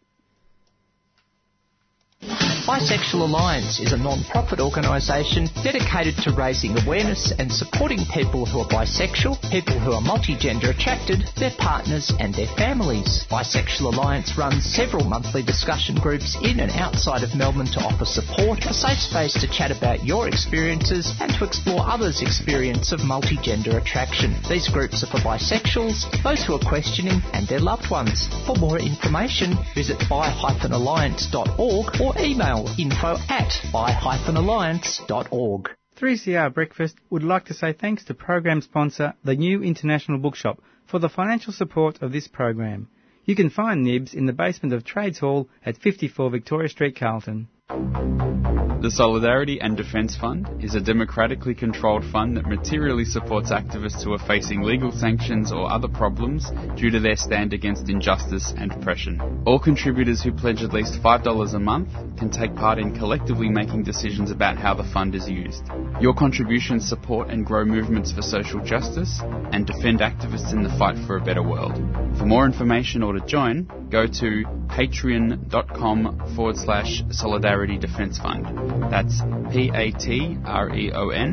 [2.67, 8.69] Bisexual Alliance is a non-profit organisation dedicated to raising awareness and supporting people who are
[8.69, 13.25] bisexual, people who are multigender attracted, their partners and their families.
[13.31, 18.65] Bisexual Alliance runs several monthly discussion groups in and outside of Melbourne to offer support,
[18.67, 23.81] a safe space to chat about your experiences and to explore others' experience of multigender
[23.81, 24.37] attraction.
[24.49, 28.29] These groups are for bisexuals, those who are questioning and their loved ones.
[28.47, 35.71] For more information, visit bi-alliance.org or email info at bi-alliance.org.
[35.97, 40.99] 3CR Breakfast would like to say thanks to program sponsor the New International Bookshop for
[40.99, 42.89] the financial support of this program.
[43.25, 47.47] You can find Nibs in the basement of Trades Hall at 54 Victoria Street, Carlton.
[47.71, 54.13] The Solidarity and Defence Fund is a democratically controlled fund that materially supports activists who
[54.13, 59.43] are facing legal sanctions or other problems due to their stand against injustice and oppression.
[59.47, 63.85] All contributors who pledge at least $5 a month can take part in collectively making
[63.85, 65.63] decisions about how the fund is used.
[66.01, 69.21] Your contributions support and grow movements for social justice
[69.53, 71.77] and defend activists in the fight for a better world.
[72.19, 78.47] For more information or to join, go to patreon.com forward slash solidarity defense fund.
[78.91, 79.21] That's
[79.53, 81.31] P-A-T-R-E-O-N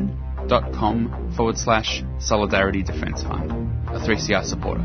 [0.48, 3.52] dot com forward slash solidarity defense fund.
[3.88, 4.82] A 3CR supporter.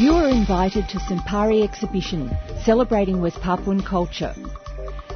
[0.00, 2.30] You are invited to Sampari exhibition
[2.64, 4.34] celebrating West Papuan culture.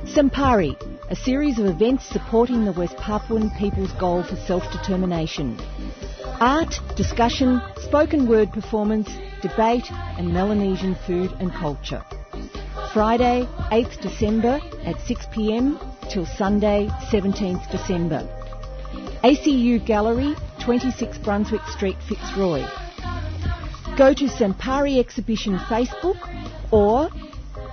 [0.05, 0.77] Sampari,
[1.11, 5.59] a series of events supporting the West Papuan people's goal for self-determination.
[6.40, 9.09] Art, discussion, spoken word performance,
[9.40, 12.05] debate and Melanesian food and culture.
[12.92, 18.29] Friday, 8th December at 6pm till Sunday, 17th December.
[19.25, 22.66] ACU Gallery, 26 Brunswick Street, Fitzroy.
[23.96, 26.18] Go to Sampari Exhibition Facebook
[26.70, 27.09] or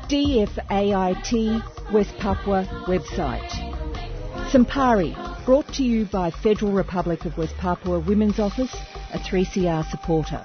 [0.08, 3.50] DFAIT West Papua website.
[4.52, 8.74] Sampari, brought to you by Federal Republic of West Papua Women's Office,
[9.14, 10.42] a 3CR supporter.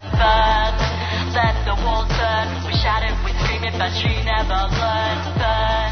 [0.00, 0.54] The.
[2.66, 5.24] We we screaming, but she never learned.
[5.40, 5.84] The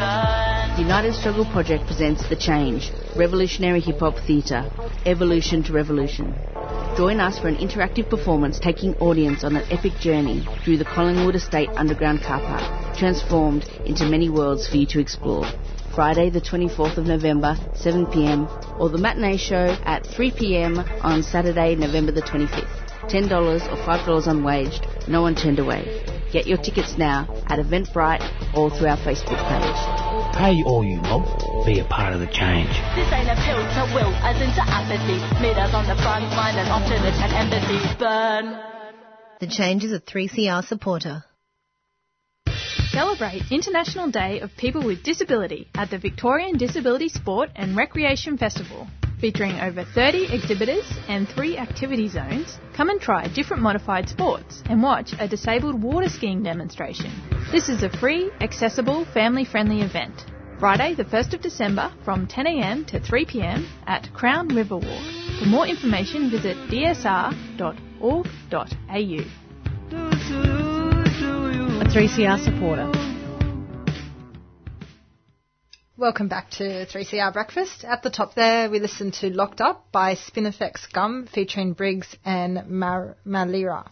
[0.00, 0.39] burn.
[0.80, 4.64] United Struggle Project presents The Change, revolutionary hip hop theatre,
[5.04, 6.34] evolution to revolution.
[6.96, 11.34] Join us for an interactive performance taking audience on an epic journey through the Collingwood
[11.34, 15.44] Estate underground car park, transformed into many worlds for you to explore.
[15.94, 22.10] Friday, the 24th of November, 7pm, or the matinee show at 3pm on Saturday, November
[22.10, 22.89] the 25th.
[23.10, 25.82] $10 or $5 unwaged, no one turned away.
[26.32, 28.22] Get your tickets now at Eventbrite
[28.56, 29.80] or through our Facebook page.
[30.38, 32.70] Pay all you mob, be a part of the change.
[32.94, 35.18] This ain't a pill to will, as into apathy.
[35.42, 37.82] Meet us on the front line and alternate and empathy.
[37.98, 38.70] Burn.
[39.40, 41.24] The change is a 3CR supporter.
[42.92, 48.86] Celebrate International Day of People with Disability at the Victorian Disability Sport and Recreation Festival.
[49.20, 54.82] Featuring over 30 exhibitors and three activity zones, come and try different modified sports and
[54.82, 57.12] watch a disabled water skiing demonstration.
[57.52, 60.24] This is a free, accessible, family friendly event.
[60.58, 65.38] Friday, the 1st of December from 10am to 3pm at Crown Riverwalk.
[65.38, 67.60] For more information, visit dsr.org.au.
[71.80, 72.99] A 3CR supporter.
[76.00, 77.84] Welcome back to 3CR Breakfast.
[77.84, 82.66] At the top there, we listened to Locked Up by Spinifex Gum featuring Briggs and
[82.70, 83.86] Mar- Marliya.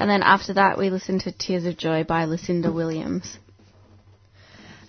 [0.00, 3.38] And then after that, we listened to Tears of Joy by Lucinda Williams.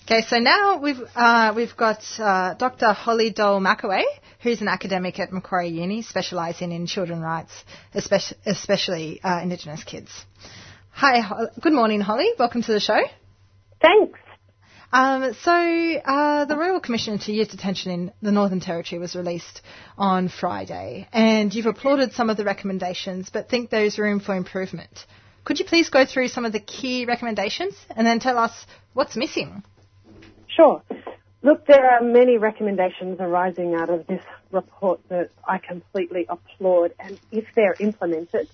[0.05, 2.91] Okay, so now we've uh, we've got uh, Dr.
[2.91, 4.01] Holly Doel-Mackaway,
[4.41, 7.53] who's an academic at Macquarie Uni, specialising in children's rights,
[7.93, 10.25] especially, especially uh, Indigenous kids.
[10.89, 12.31] Hi, Ho- good morning, Holly.
[12.39, 12.99] Welcome to the show.
[13.79, 14.17] Thanks.
[14.91, 19.61] Um, so uh, the Royal Commission into Youth Detention in the Northern Territory was released
[19.97, 25.05] on Friday, and you've applauded some of the recommendations, but think there's room for improvement.
[25.43, 29.15] Could you please go through some of the key recommendations and then tell us what's
[29.17, 29.63] missing?
[30.47, 30.81] Sure.
[31.43, 37.19] Look, there are many recommendations arising out of this report that I completely applaud, and
[37.31, 38.47] if they're implemented,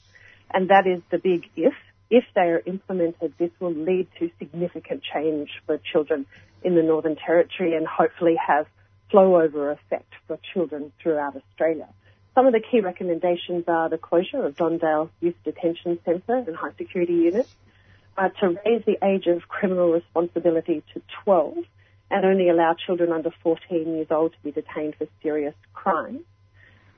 [0.52, 1.74] and that is the big if,
[2.13, 6.28] if they are implemented, this will lead to significant change for children
[6.63, 8.67] in the Northern Territory and hopefully have
[9.10, 11.89] flow over effect for children throughout Australia.
[12.36, 16.56] Some of the key recommendations are the closure of Don Dale Youth Detention Centre and
[16.56, 17.56] high security units,
[18.15, 21.58] uh, to raise the age of criminal responsibility to 12
[22.12, 26.21] and only allow children under 14 years old to be detained for serious crimes.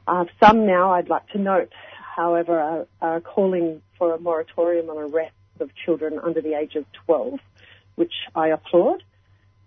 [0.05, 1.71] Uh, some now, I'd like to note,
[2.15, 6.85] however, are, are calling for a moratorium on arrests of children under the age of
[7.05, 7.39] 12,
[7.95, 9.03] which I applaud.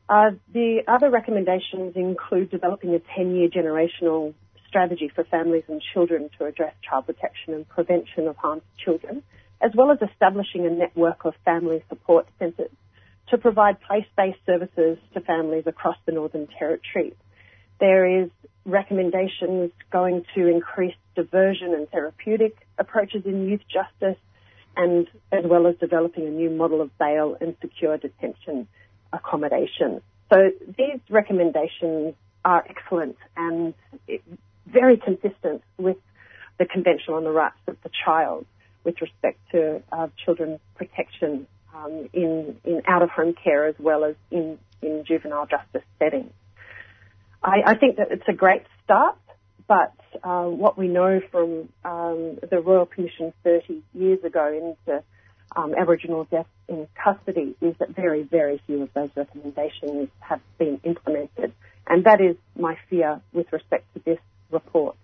[0.09, 4.35] Uh, the other recommendations include developing a 10-year generational
[4.67, 9.23] strategy for families and children to address child protection and prevention of harm to children,
[9.61, 12.71] as well as establishing a network of family support centres
[13.29, 17.15] to provide place-based services to families across the Northern Territory.
[17.81, 18.31] There is
[18.65, 24.21] recommendations going to increase diversion and therapeutic approaches in youth justice
[24.77, 28.69] and as well as developing a new model of bail and secure detention
[29.13, 30.01] accommodation.
[30.33, 32.15] So these recommendations
[32.45, 33.75] are excellent and
[34.67, 35.97] very consistent with
[36.59, 38.47] the Convention on the Rights of the Child
[38.85, 44.59] with respect to uh, children's protection um, in, in out-of-home care as well as in,
[44.83, 46.33] in juvenile justice settings.
[47.43, 49.17] I, I think that it's a great start,
[49.67, 55.03] but uh, what we know from um, the Royal Commission 30 years ago into
[55.55, 60.81] um, Aboriginal deaths in custody is that very, very few of those recommendations have been
[60.85, 61.53] implemented.
[61.87, 64.19] And that is my fear with respect to this
[64.51, 64.97] report.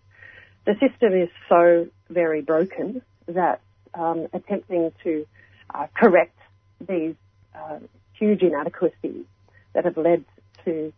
[0.67, 3.61] The system is so very broken that
[3.95, 5.27] um, attempting to
[5.75, 6.37] uh, correct
[6.87, 7.15] these
[7.55, 7.79] uh,
[8.19, 9.25] huge inadequacies
[9.75, 10.25] that have led
[10.65, 10.93] to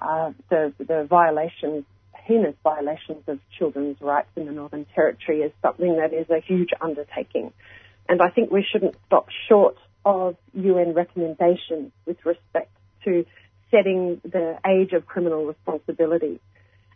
[0.00, 1.84] uh, the, the violations,
[2.14, 6.70] heinous violations of children's rights in the Northern Territory is something that is a huge
[6.80, 7.52] undertaking.
[8.08, 12.70] And I think we shouldn't stop short of UN recommendations with respect
[13.04, 13.24] to
[13.70, 16.40] setting the age of criminal responsibility.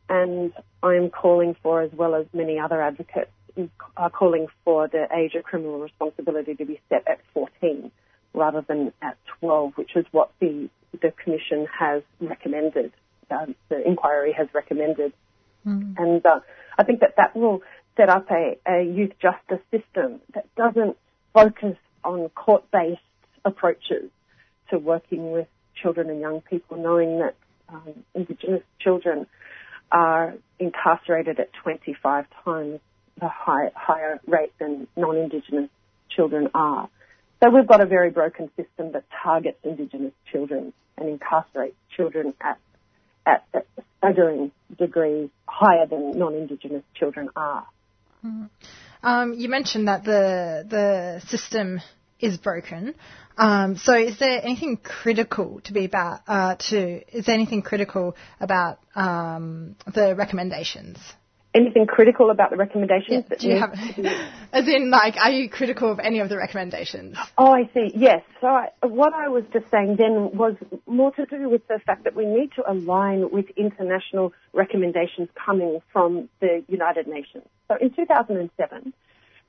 [0.09, 0.53] And
[0.83, 3.31] I am calling for, as well as many other advocates
[3.97, 7.91] are calling for the age of criminal responsibility to be set at 14
[8.33, 10.69] rather than at 12, which is what the,
[11.01, 12.93] the Commission has recommended,
[13.31, 15.13] uh, the inquiry has recommended.
[15.67, 15.95] Mm.
[15.99, 16.41] And uh,
[16.79, 17.63] I think that that will
[17.97, 20.97] set up a, a youth justice system that doesn't
[21.33, 23.01] focus on court-based
[23.45, 24.11] approaches
[24.71, 25.47] to working with
[25.81, 27.35] children and young people, knowing that
[27.69, 29.27] um, Indigenous children
[29.91, 32.81] are incarcerated at 25 times
[33.21, 35.71] the high, higher rate than non-Indigenous
[36.11, 36.89] children are.
[37.43, 42.59] So we've got a very broken system that targets Indigenous children and incarcerates children at,
[43.27, 43.67] at, at
[43.99, 47.67] staggering degrees higher than non-Indigenous children are.
[48.25, 48.51] Mm.
[49.03, 51.81] Um, you mentioned that the the system
[52.19, 52.95] is broken.
[53.37, 56.21] Um, so, is there anything critical to be about?
[56.27, 60.99] Uh, to is there anything critical about um, the recommendations?
[61.55, 63.25] Anything critical about the recommendations?
[63.31, 63.73] Yeah, do you have,
[64.53, 67.17] as in, like, are you critical of any of the recommendations?
[67.39, 67.93] Oh, I see.
[67.95, 68.23] Yes.
[68.41, 72.05] So, I, what I was just saying then was more to do with the fact
[72.05, 77.45] that we need to align with international recommendations coming from the United Nations.
[77.69, 78.93] So, in 2007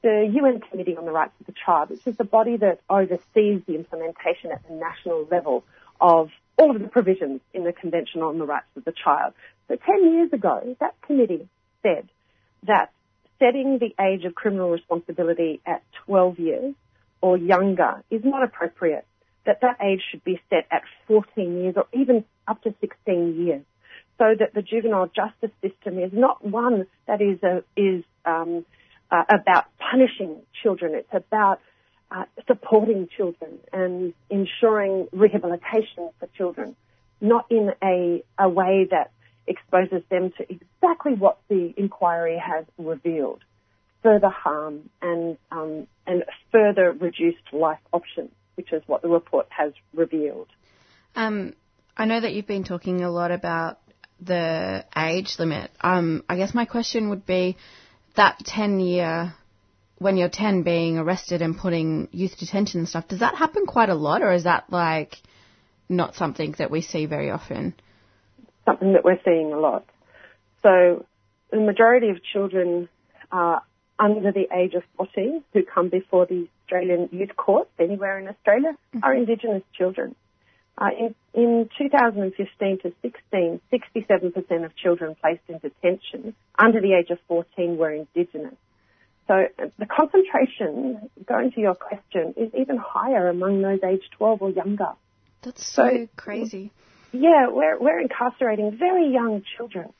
[0.05, 3.63] the UN Committee on the Rights of the Child, which is the body that oversees
[3.65, 5.63] the implementation at the national level
[5.99, 9.33] of all of the provisions in the Convention on the Rights of the Child.
[9.67, 11.49] So 10 years ago, that committee
[11.85, 12.09] said
[12.67, 12.91] that
[13.39, 16.73] setting the age of criminal responsibility at 12 years
[17.21, 19.05] or younger is not appropriate,
[19.45, 23.61] that that age should be set at 14 years or even up to 16 years
[24.17, 28.65] so that the juvenile justice system is not one that is a, is um,
[29.11, 30.95] uh, about punishing children.
[30.95, 31.59] It's about
[32.09, 36.75] uh, supporting children and ensuring rehabilitation for children,
[37.19, 39.11] not in a, a way that
[39.47, 43.43] exposes them to exactly what the inquiry has revealed,
[44.01, 49.73] further harm and um, and further reduced life options, which is what the report has
[49.93, 50.47] revealed.
[51.15, 51.53] Um,
[51.97, 53.79] I know that you've been talking a lot about
[54.19, 55.71] the age limit.
[55.81, 57.57] Um, I guess my question would be
[58.15, 59.33] that 10 year,
[59.97, 63.89] when you're 10 being arrested and putting youth detention and stuff, does that happen quite
[63.89, 65.17] a lot or is that like
[65.87, 67.75] not something that we see very often?
[68.65, 69.85] Something that we're seeing a lot.
[70.63, 71.05] So
[71.51, 72.89] the majority of children
[73.31, 73.61] are
[73.97, 78.71] under the age of 14 who come before the Australian Youth Court anywhere in Australia
[78.71, 79.03] mm-hmm.
[79.03, 80.15] are Indigenous children.
[80.77, 87.11] Uh, in, in 2015 to 16, 67% of children placed in detention under the age
[87.11, 88.55] of 14 were Indigenous.
[89.27, 94.41] So uh, the concentration, going to your question, is even higher among those aged 12
[94.41, 94.93] or younger.
[95.43, 96.71] That's so, so crazy.
[97.17, 99.93] Yeah, we're, we're incarcerating very young children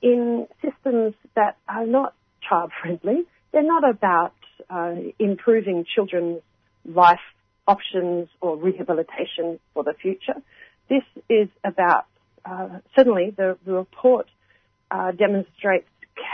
[0.00, 2.14] in systems that are not
[2.48, 3.24] child friendly.
[3.52, 4.34] They're not about
[4.68, 6.42] uh, improving children's
[6.84, 7.20] life
[7.66, 10.40] options or rehabilitation for the future.
[10.88, 12.06] This is about,
[12.44, 14.26] uh, certainly the, the report
[14.90, 15.88] uh, demonstrates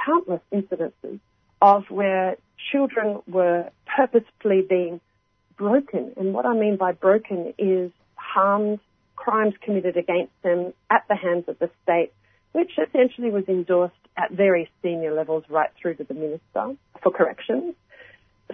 [0.05, 1.21] countless incidences
[1.61, 2.37] of where
[2.73, 5.01] children were purposefully being
[5.57, 6.13] broken.
[6.17, 8.81] And what I mean by broken is harmed,
[9.17, 12.13] crimes committed against them at the hands of the state,
[12.53, 17.75] which essentially was endorsed at very senior levels right through to the Minister for Corrections.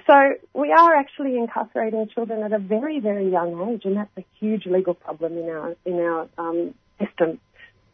[0.07, 0.15] So
[0.55, 4.65] we are actually incarcerating children at a very, very young age, and that's a huge
[4.65, 7.39] legal problem in our in our um, system,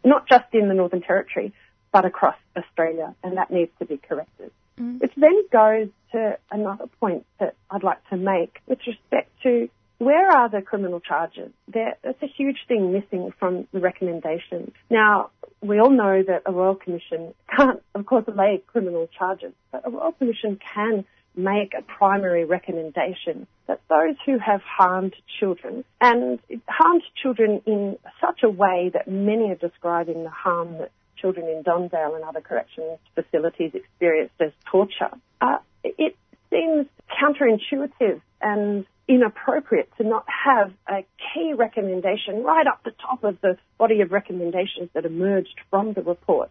[0.04, 1.52] not just in the Northern Territory,
[1.92, 4.52] but across Australia, and that needs to be corrected.
[4.78, 5.00] Mm.
[5.00, 10.30] Which then goes to another point that I'd like to make with respect to where
[10.30, 11.50] are the criminal charges?
[11.72, 14.72] That's a huge thing missing from the recommendations.
[14.90, 15.30] Now,
[15.60, 19.90] we all know that a Royal Commission can't, of course, lay criminal charges, but a
[19.90, 21.04] Royal Commission can
[21.36, 26.38] make a primary recommendation that those who have harmed children and
[26.68, 31.62] harmed children in such a way that many are describing the harm that children in
[31.62, 36.16] Don Dale and other corrections facilities experienced as torture, uh, it
[36.50, 36.86] seems
[37.20, 43.56] counterintuitive and inappropriate to not have a key recommendation right up the top of the
[43.78, 46.50] body of recommendations that emerged from the report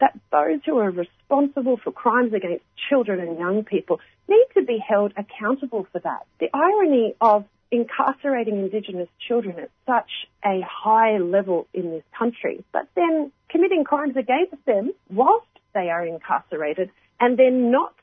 [0.00, 4.78] that those who are responsible for crimes against children and young people need to be
[4.78, 6.26] held accountable for that.
[6.40, 10.10] The irony of incarcerating Indigenous children at such
[10.44, 16.04] a high level in this country, but then committing crimes against them whilst they are
[16.04, 16.90] incarcerated
[17.20, 17.94] and then not,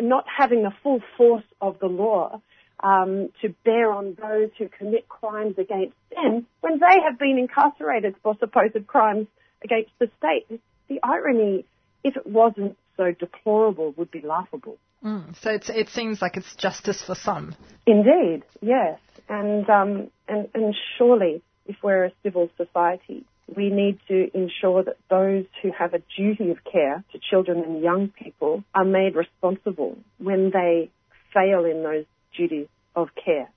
[0.00, 2.42] not having the full force of the law
[2.80, 8.14] um, to bear on those who commit crimes against them when they have been incarcerated
[8.22, 9.26] for supposed crimes
[9.62, 11.64] against the state the irony,
[12.04, 14.76] if it wasn't so deplorable, would be laughable.
[15.04, 17.54] Mm, so it's, it seems like it's justice for some.
[17.86, 18.98] Indeed, yes.
[19.28, 23.24] And, um, and, and surely, if we're a civil society,
[23.54, 27.82] we need to ensure that those who have a duty of care to children and
[27.82, 30.90] young people are made responsible when they
[31.32, 32.04] fail in those
[32.36, 33.50] duties of care.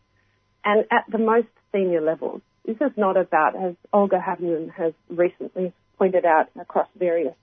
[0.64, 5.74] And at the most senior levels, this is not about, as Olga Havnen has recently
[5.98, 7.36] pointed out across various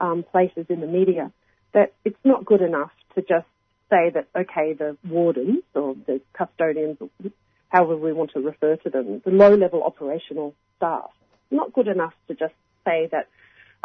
[0.00, 1.32] um, places in the media,
[1.72, 3.46] that it's not good enough to just
[3.90, 6.98] say that, okay, the wardens or the custodians,
[7.68, 11.10] however we want to refer to them, the low-level operational staff,
[11.50, 13.28] not good enough to just say that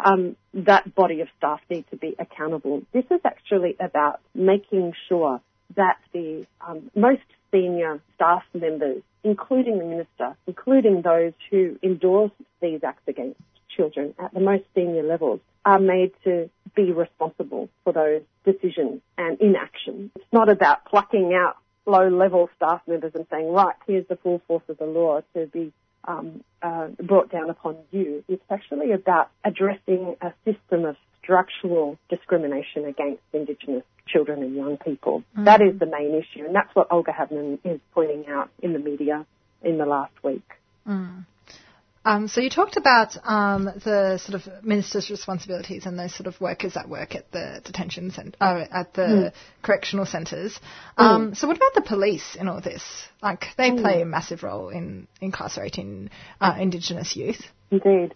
[0.04, 2.82] um, that body of staff need to be accountable.
[2.92, 5.40] This is actually about making sure
[5.76, 12.80] that the um, most senior staff members, including the minister, including those who endorse these
[12.82, 13.40] acts against
[13.74, 19.40] children at the most senior levels, are made to be responsible for those decisions and
[19.40, 20.10] inaction.
[20.16, 21.56] It's not about plucking out
[21.86, 25.46] low level staff members and saying, right, here's the full force of the law to
[25.46, 25.72] be
[26.04, 28.24] um, uh, brought down upon you.
[28.28, 35.22] It's actually about addressing a system of structural discrimination against Indigenous children and young people.
[35.38, 35.44] Mm.
[35.44, 38.78] That is the main issue, and that's what Olga Havnen is pointing out in the
[38.78, 39.26] media
[39.62, 40.42] in the last week.
[40.86, 41.24] Mm.
[42.04, 46.40] Um, so you talked about um, the sort of minister's responsibilities and those sort of
[46.40, 49.32] workers that work at the detention center, uh, at the Mm.
[49.62, 50.58] correctional centres.
[50.98, 52.82] Um, So what about the police in all this?
[53.22, 53.80] Like they Mm.
[53.82, 56.10] play a massive role in incarcerating
[56.40, 57.40] uh, Indigenous youth.
[57.70, 58.14] Indeed.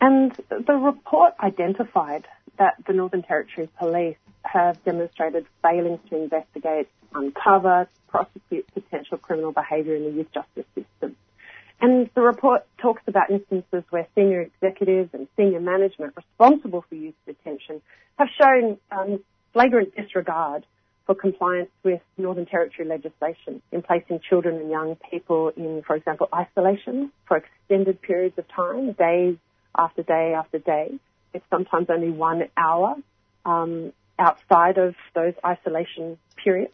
[0.00, 2.26] And the report identified
[2.58, 9.94] that the Northern Territory Police have demonstrated failings to investigate, uncover, prosecute potential criminal behaviour
[9.94, 11.16] in the youth justice system.
[11.80, 17.14] And the report talks about instances where senior executives and senior management responsible for youth
[17.26, 17.80] detention
[18.18, 19.20] have shown um,
[19.52, 20.66] flagrant disregard
[21.06, 26.28] for compliance with Northern Territory legislation in placing children and young people in, for example,
[26.34, 29.36] isolation for extended periods of time, days
[29.76, 30.98] after day after day.
[31.32, 32.96] It's sometimes only one hour
[33.44, 36.72] um, outside of those isolation periods.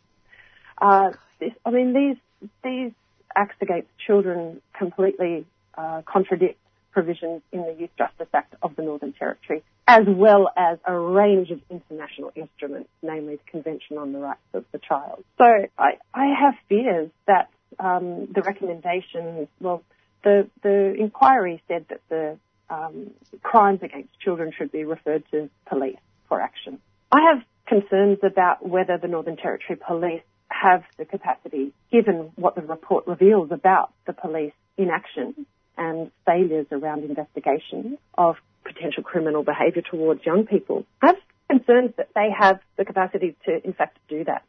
[0.81, 2.93] Uh, this, I mean, these these
[3.35, 6.59] acts against children completely uh, contradict
[6.93, 11.51] provisions in the Youth Justice Act of the Northern Territory, as well as a range
[11.51, 15.23] of international instruments, namely the Convention on the Rights of the Child.
[15.37, 15.45] So
[15.79, 19.83] I, I have fears that um, the recommendations, well,
[20.25, 22.39] the the inquiry said that the
[22.71, 23.11] um,
[23.43, 25.99] crimes against children should be referred to police
[26.29, 26.79] for action.
[27.13, 32.63] I have concerns about whether the Northern Territory Police have the capacity, given what the
[32.63, 35.47] report reveals about the police inaction
[35.77, 40.85] and failures around investigation of potential criminal behaviour towards young people.
[41.03, 41.17] I have
[41.49, 44.43] concerns that they have the capacity to, in fact, do that.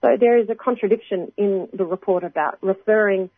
[0.00, 3.30] So there is a contradiction in the report about referring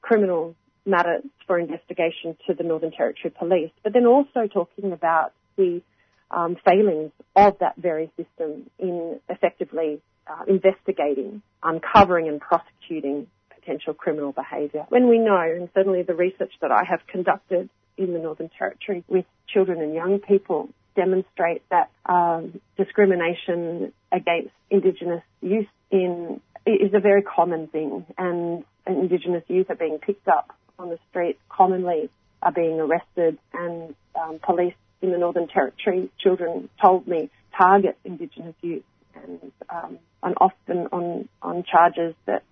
[0.00, 0.54] criminal
[0.86, 5.82] matters for investigation to the Northern Territory Police, but then also talking about the
[6.30, 14.32] um, failings of that very system in effectively uh, investigating, uncovering and prosecuting potential criminal
[14.32, 14.86] behaviour.
[14.88, 19.04] When we know, and certainly the research that I have conducted in the Northern Territory
[19.08, 27.00] with children and young people demonstrate that um, discrimination against Indigenous youth in is a
[27.00, 32.10] very common thing, and Indigenous youth are being picked up on the street commonly,
[32.42, 38.54] are being arrested, and um, police in the Northern Territory, children told me, target Indigenous
[38.62, 42.42] youth, and um, and often on on charges that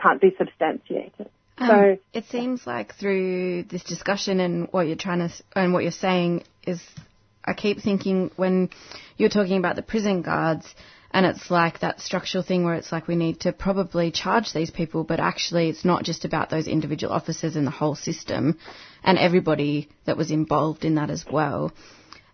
[0.00, 1.28] can't be substantiated.
[1.58, 5.82] Um, so it seems like through this discussion and what you're trying to and what
[5.82, 6.80] you're saying is,
[7.44, 8.70] I keep thinking when
[9.16, 10.74] you're talking about the prison guards,
[11.16, 14.70] and it's like that structural thing where it's like we need to probably charge these
[14.70, 18.58] people, but actually it's not just about those individual officers and the whole system,
[19.02, 21.72] and everybody that was involved in that as well.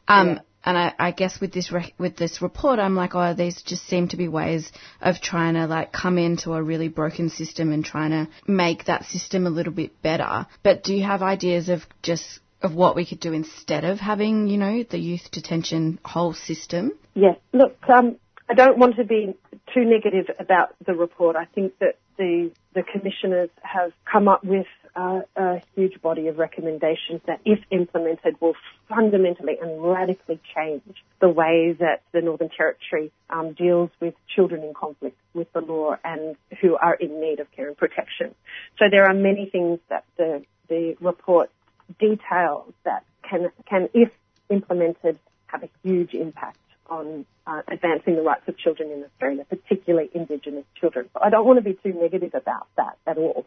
[0.08, 0.38] Um, Yeah.
[0.64, 3.84] And I, I guess with this re- with this report, I'm like, oh, these just
[3.86, 4.70] seem to be ways
[5.00, 9.04] of trying to like come into a really broken system and trying to make that
[9.04, 10.46] system a little bit better.
[10.62, 14.46] But do you have ideas of just of what we could do instead of having,
[14.46, 16.92] you know, the youth detention whole system?
[17.14, 17.38] Yes.
[17.52, 18.18] Look, um,
[18.52, 19.34] I don't want to be
[19.72, 21.36] too negative about the report.
[21.36, 26.36] I think that the the commissioners have come up with uh, a huge body of
[26.36, 28.52] recommendations that, if implemented, will
[28.90, 30.82] fundamentally and radically change
[31.18, 35.96] the way that the Northern Territory um, deals with children in conflict with the law
[36.04, 38.34] and who are in need of care and protection.
[38.78, 41.50] So there are many things that the the report
[41.98, 44.10] details that can can, if
[44.50, 46.58] implemented, have a huge impact
[46.88, 51.08] on uh, advancing the rights of children in Australia, particularly Indigenous children.
[51.12, 53.46] So I don't want to be too negative about that at all.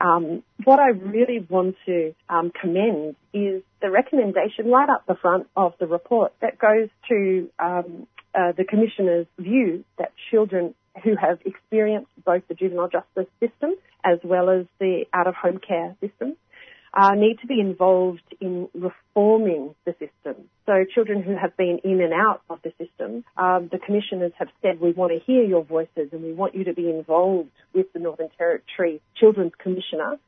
[0.00, 5.46] Um, what I really want to um, commend is the recommendation right up the front
[5.56, 11.38] of the report that goes to um, uh, the Commissioner's view that children who have
[11.44, 13.74] experienced both the juvenile justice system
[14.04, 16.36] as well as the out-of-home care system
[16.96, 20.48] uh, need to be involved in reforming the system.
[20.64, 24.48] So children who have been in and out of the system, um, the commissioners have
[24.62, 27.92] said we want to hear your voices and we want you to be involved with
[27.92, 30.18] the Northern Territory Children's Commissioner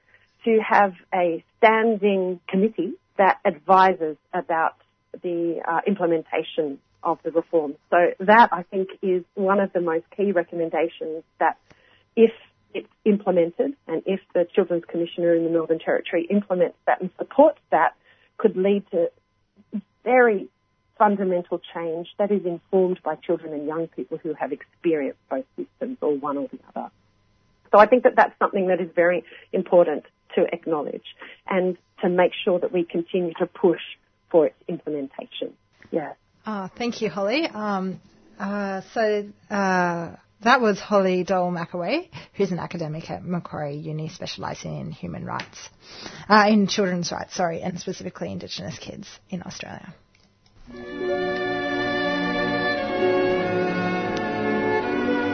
[0.44, 4.76] to have a standing committee that advises about
[5.22, 7.76] the uh, implementation of the reform.
[7.88, 11.56] So that I think is one of the most key recommendations that
[12.14, 12.32] if
[12.78, 17.60] it's implemented and if the Children's Commissioner in the Northern Territory implements that and supports
[17.70, 17.94] that,
[18.38, 19.10] could lead to
[20.04, 20.48] very
[20.96, 25.98] fundamental change that is informed by children and young people who have experienced both systems
[26.00, 26.90] or one or the other.
[27.70, 30.04] So I think that that's something that is very important
[30.34, 31.04] to acknowledge
[31.46, 33.80] and to make sure that we continue to push
[34.30, 35.52] for its implementation.
[35.90, 36.12] Yeah.
[36.46, 37.46] Oh, thank you, Holly.
[37.46, 38.00] Um,
[38.38, 44.90] uh, so uh, that was Holly Doel-Mackaway, who's an academic at Macquarie Uni specialising in
[44.92, 45.68] human rights,
[46.28, 49.94] uh, in children's rights, sorry, and specifically Indigenous kids in Australia.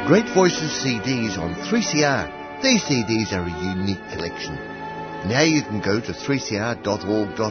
[0.06, 2.62] Great Voices CDs on 3CR.
[2.62, 4.54] These CDs are a unique collection.
[5.28, 7.50] Now you can go to 3cr.org.au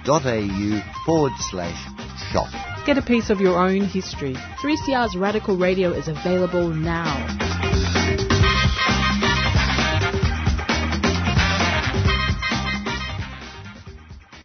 [0.05, 1.76] 3cr.org.au forward slash
[2.32, 2.86] shop.
[2.86, 4.34] Get a piece of your own history.
[4.34, 7.38] 3CR's Radical Radio is available now.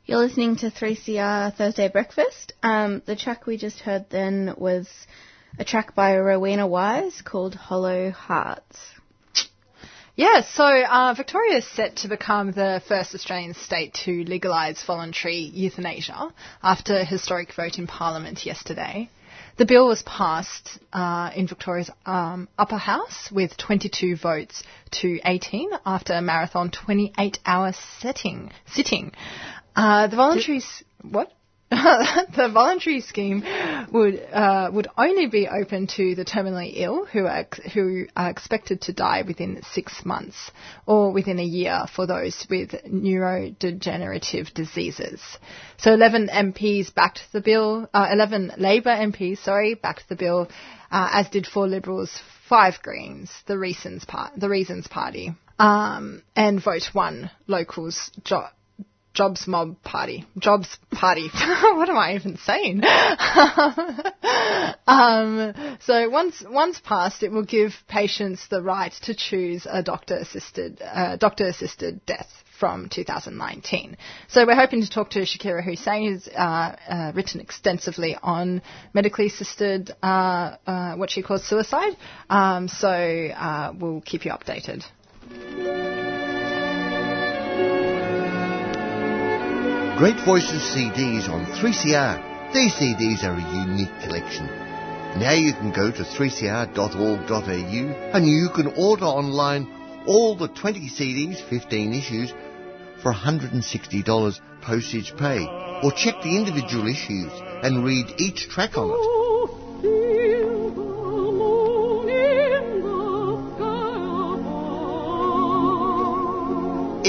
[0.05, 2.53] You're listening to 3CR Thursday Breakfast.
[2.63, 4.87] Um, the track we just heard then was
[5.59, 8.96] a track by Rowena Wise called Hollow Hearts.
[10.17, 15.35] Yeah, so uh, Victoria is set to become the first Australian state to legalise voluntary
[15.37, 19.11] euthanasia after a historic vote in Parliament yesterday.
[19.57, 24.63] The bill was passed uh, in Victoria's um, upper house with 22 votes
[25.01, 29.11] to 18 after a marathon 28-hour setting sitting.
[29.75, 31.31] Uh, the voluntary s- what?
[31.69, 33.43] the voluntary scheme
[33.91, 38.79] would uh, would only be open to the terminally ill who are who are expected
[38.79, 40.51] to die within six months
[40.85, 45.21] or within a year for those with neurodegenerative diseases.
[45.77, 47.89] So 11 MPs backed the bill.
[47.93, 50.47] Uh, 11 Labor MPs, sorry, backed the bill,
[50.89, 56.63] uh, as did four Liberals, five Greens, the Reasons part, the Reasons Party, um, and
[56.63, 58.09] vote one Locals.
[58.23, 58.47] Jo-
[59.17, 60.25] Jobs Mob Party.
[60.37, 61.27] Jobs Party.
[61.33, 62.83] what am I even saying?
[64.87, 70.17] um, so once once passed, it will give patients the right to choose a doctor
[70.17, 73.97] assisted uh, doctor assisted death from 2019.
[74.27, 78.61] So we're hoping to talk to Shakira Hussein, who's uh, uh, written extensively on
[78.93, 81.97] medically assisted, uh, uh what she calls suicide.
[82.29, 84.85] Um, so uh, we'll keep you updated.
[89.97, 92.53] Great Voices CDs on 3CR.
[92.53, 94.45] These CDs are a unique collection.
[95.19, 97.47] Now you can go to 3cr.org.au
[98.13, 99.67] and you can order online
[100.05, 102.31] all the 20 CDs, 15 issues,
[103.01, 105.47] for $160 postage paid.
[105.81, 107.31] Or check the individual issues
[107.63, 109.17] and read each track on it.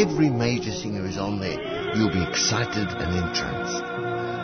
[0.08, 3.82] Every major singer is on there you'll be excited and entranced.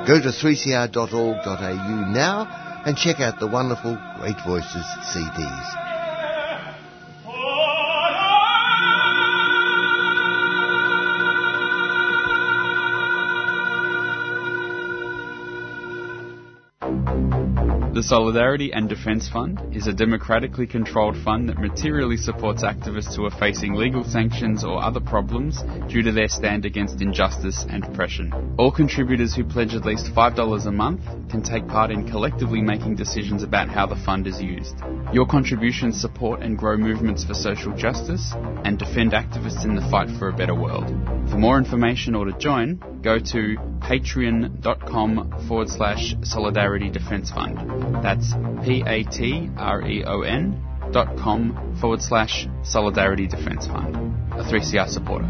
[0.08, 4.84] Go to 3cr.org.au now and check out the wonderful Great Voices
[5.14, 5.83] CDs.
[17.94, 23.24] The Solidarity and Defence Fund is a democratically controlled fund that materially supports activists who
[23.24, 28.56] are facing legal sanctions or other problems due to their stand against injustice and oppression.
[28.58, 32.96] All contributors who pledge at least $5 a month can take part in collectively making
[32.96, 34.74] decisions about how the fund is used.
[35.12, 38.32] Your contributions support and grow movements for social justice
[38.64, 40.88] and defend activists in the fight for a better world.
[41.30, 48.02] For more information or to join, go to patreon.com forward slash solidarity defence fund.
[48.02, 48.32] That's
[48.64, 50.44] P-A-T-R-E-O-N
[50.90, 53.94] dot com forward slash solidarity defence fund.
[54.32, 55.28] A 3CR supporter.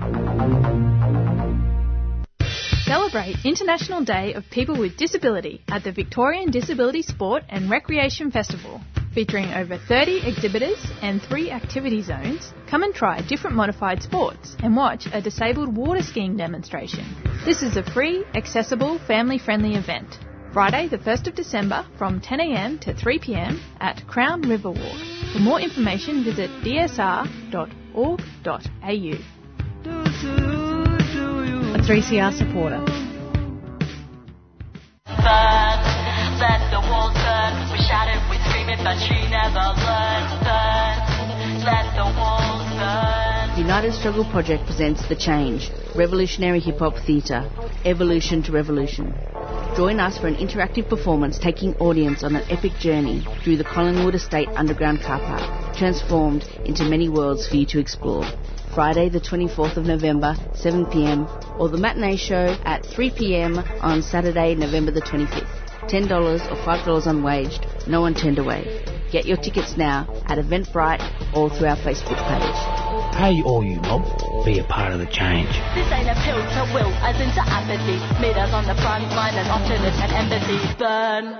[2.84, 8.80] Celebrate International Day of People with Disability at the Victorian Disability Sport and Recreation Festival.
[9.14, 14.74] Featuring over 30 exhibitors and three activity zones, come and try different modified sports and
[14.74, 17.04] watch a disabled water skiing demonstration.
[17.44, 20.18] This is a free, accessible, family friendly event.
[20.52, 24.98] Friday, the 1st of December from 10am to 3pm at Crown River Walk.
[25.32, 27.54] For more information, visit dsr.org.au.
[31.74, 32.84] A 3CR supporter.
[36.40, 36.80] let the.
[37.72, 37.78] We
[38.30, 38.43] we
[38.76, 38.94] the.
[43.56, 47.48] United Struggle Project presents The Change, revolutionary hip hop theatre,
[47.84, 49.14] evolution to revolution.
[49.76, 54.14] Join us for an interactive performance taking audience on an epic journey through the Collingwood
[54.14, 58.24] Estate underground car park, transformed into many worlds for you to explore.
[58.74, 64.90] Friday, the 24th of November, 7pm, or the matinee show at 3pm on Saturday, November
[64.90, 65.63] the 25th.
[65.88, 68.84] $10 or $5 unwaged, no one turned away.
[69.12, 71.02] Get your tickets now at Eventbrite
[71.36, 73.14] or through our Facebook page.
[73.14, 74.02] Pay all you mob,
[74.44, 75.48] be a part of the change.
[75.74, 77.98] This ain't a pill to will, as into apathy.
[78.20, 81.38] Meet us on the front line and optimists and embassies burn.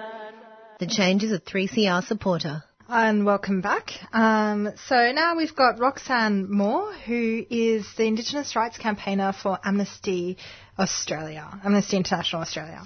[0.78, 2.62] The change is a 3CR supporter.
[2.88, 3.92] And welcome back.
[4.12, 10.36] Um, so now we've got Roxanne Moore, who is the Indigenous rights campaigner for Amnesty
[10.78, 12.82] Australia, Amnesty International Australia.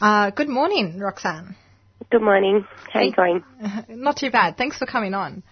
[0.00, 1.56] Uh, good morning, Roxanne.
[2.10, 2.64] Good morning.
[2.92, 3.44] How are you going?
[3.88, 4.56] Not too bad.
[4.56, 5.42] Thanks for coming on.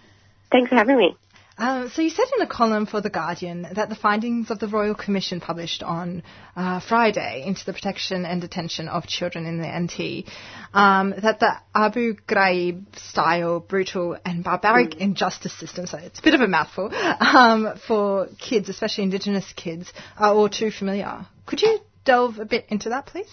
[0.51, 1.17] Thanks for having me.
[1.57, 4.67] Uh, so you said in a column for The Guardian that the findings of the
[4.67, 6.21] Royal Commission published on
[6.55, 10.31] uh, Friday into the protection and detention of children in the NT,
[10.73, 14.99] um, that the Abu Ghraib style brutal and barbaric mm.
[14.99, 19.91] injustice system, so it's a bit of a mouthful, um, for kids, especially Indigenous kids,
[20.17, 21.25] are all too familiar.
[21.47, 23.29] Could you delve a bit into that, please?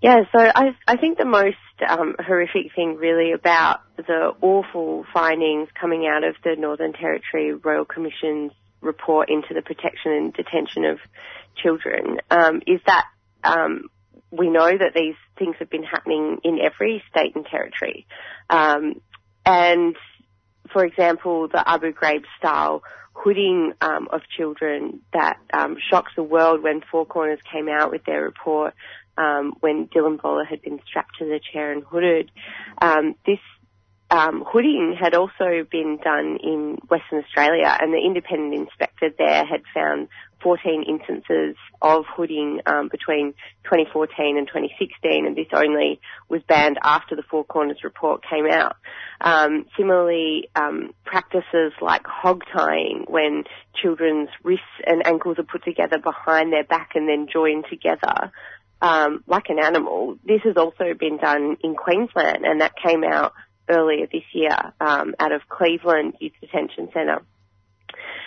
[0.00, 5.68] Yeah, so I, I think the most um, horrific thing really about the awful findings
[5.78, 10.98] coming out of the Northern Territory Royal Commission's report into the protection and detention of
[11.60, 13.06] children um, is that
[13.42, 13.88] um,
[14.30, 18.06] we know that these things have been happening in every state and territory.
[18.48, 19.00] Um,
[19.44, 19.96] and,
[20.72, 22.82] for example, the Abu Ghraib style
[23.14, 28.04] hooding um, of children that um, shocks the world when Four Corners came out with
[28.04, 28.74] their report
[29.18, 32.30] um, when Dylan Voller had been strapped to the chair and hooded.
[32.80, 33.38] Um, this
[34.10, 39.62] um, hooding had also been done in Western Australia, and the independent inspector there had
[39.74, 40.08] found
[40.42, 47.16] 14 instances of hooding um, between 2014 and 2016, and this only was banned after
[47.16, 48.76] the Four Corners report came out.
[49.20, 53.44] Um, similarly, um, practices like hog tying, when
[53.82, 58.32] children's wrists and ankles are put together behind their back and then joined together,
[58.80, 60.16] um, like an animal.
[60.24, 63.32] This has also been done in Queensland, and that came out
[63.68, 67.22] earlier this year um, out of Cleveland Youth Detention Centre.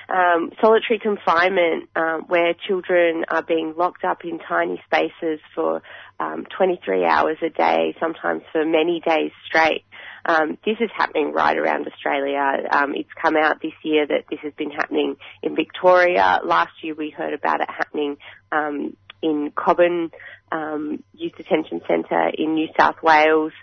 [0.09, 5.81] um, solitary confinement, um, where children are being locked up in tiny spaces for
[6.19, 9.85] um, 23 hours a day, sometimes for many days straight.
[10.25, 12.67] Um, this is happening right around Australia.
[12.69, 16.41] Um, it's come out this year that this has been happening in Victoria.
[16.43, 18.17] Last year we heard about it happening
[18.51, 20.11] um, in Cobham
[20.51, 23.53] um, Youth Detention Centre in New South Wales,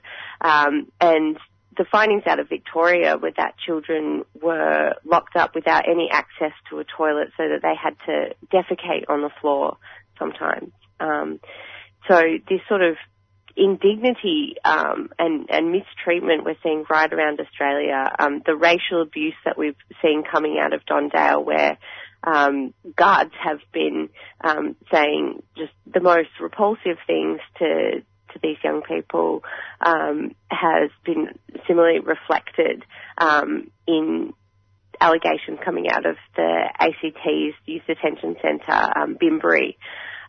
[0.41, 1.39] um, and
[1.76, 6.78] the findings out of Victoria were that children were locked up without any access to
[6.80, 9.76] a toilet, so that they had to defecate on the floor
[10.18, 10.72] sometimes.
[11.01, 11.41] Um,
[12.09, 12.97] so this sort of
[13.57, 19.59] indignity um, and, and, mistreatment we're seeing right around Australia, um, the racial abuse that
[19.59, 21.76] we've seen coming out of Don Dale, where
[22.25, 24.09] um, guards have been
[24.43, 28.03] um, saying just the most repulsive things to
[28.33, 29.43] to these young people,
[29.81, 31.29] um, has been
[31.66, 32.85] similarly reflected
[33.16, 34.33] um, in
[35.01, 39.77] allegations coming out of the ACT's Youth Detention Centre, um, Bimberi.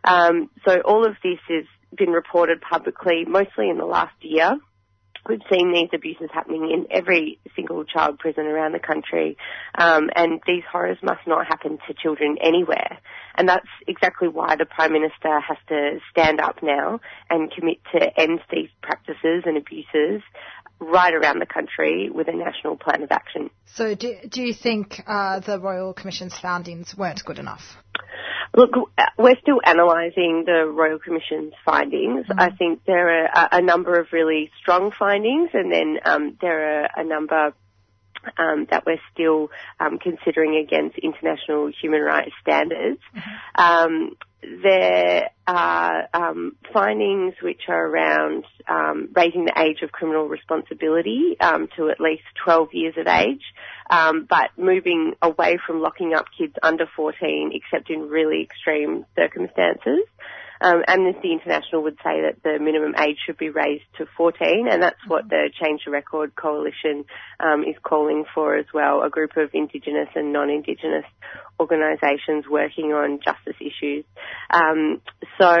[0.04, 1.64] Um, so all of this has
[1.96, 4.58] been reported publicly, mostly in the last year.
[5.28, 9.36] We've seen these abuses happening in every single child prison around the country,
[9.78, 12.98] um, and these horrors must not happen to children anywhere.
[13.36, 18.20] And that's exactly why the Prime Minister has to stand up now and commit to
[18.20, 20.22] end these practices and abuses
[20.80, 23.50] right around the country with a national plan of action.
[23.74, 27.62] So, do, do you think uh, the Royal Commission's findings weren't good enough?
[28.56, 28.70] Look,
[29.16, 32.26] we're still analysing the Royal Commission's findings.
[32.26, 32.40] Mm-hmm.
[32.40, 36.82] I think there are a, a, number of really strong findings, and then um, there
[36.82, 37.54] are a number
[38.36, 43.00] um, that we're still um, considering against international human rights standards.
[43.14, 43.60] Mm-hmm.
[43.62, 51.36] Um, there are um, findings which are around um, raising the age of criminal responsibility
[51.40, 53.42] um, to at least 12 years of age,
[53.90, 60.04] um, but moving away from locking up kids under 14 except in really extreme circumstances.
[60.60, 64.82] Um, Amnesty International would say that the minimum age should be raised to 14, and
[64.82, 67.04] that's what the Change the Record Coalition
[67.40, 69.02] um, is calling for as well.
[69.02, 71.04] A group of Indigenous and non-Indigenous
[71.58, 74.04] organisations working on justice issues.
[74.50, 75.00] Um,
[75.40, 75.56] so,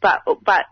[0.00, 0.64] but but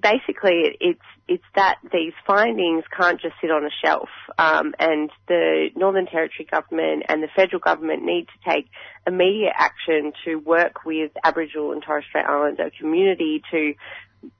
[0.00, 5.68] basically, it's it's that these findings can't just sit on a shelf, um, and the
[5.76, 8.66] Northern Territory government and the federal government need to take
[9.06, 13.74] immediate action to work with Aboriginal and Torres Strait Islander community to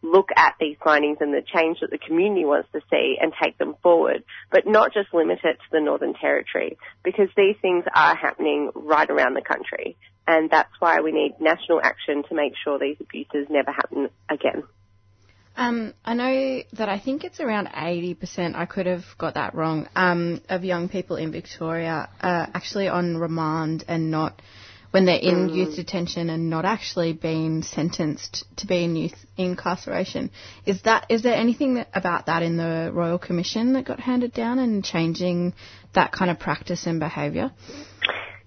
[0.03, 3.57] look at these findings and the change that the community wants to see and take
[3.59, 8.17] them forward, but not just limit it to the Northern Territory because these things are
[8.17, 9.97] happening right around the country.
[10.27, 14.65] And that's why we need national action to make sure these abuses never happen again.
[15.59, 19.89] Um, I know that I think it's around 80%, I could have got that wrong,
[19.97, 24.41] um, of young people in Victoria are actually on remand and not,
[24.93, 25.57] when they're in mm.
[25.57, 30.31] youth detention and not actually being sentenced to be in youth incarceration.
[30.65, 34.33] Is that, is there anything that, about that in the Royal Commission that got handed
[34.33, 35.55] down and changing
[35.93, 37.51] that kind of practice and behaviour?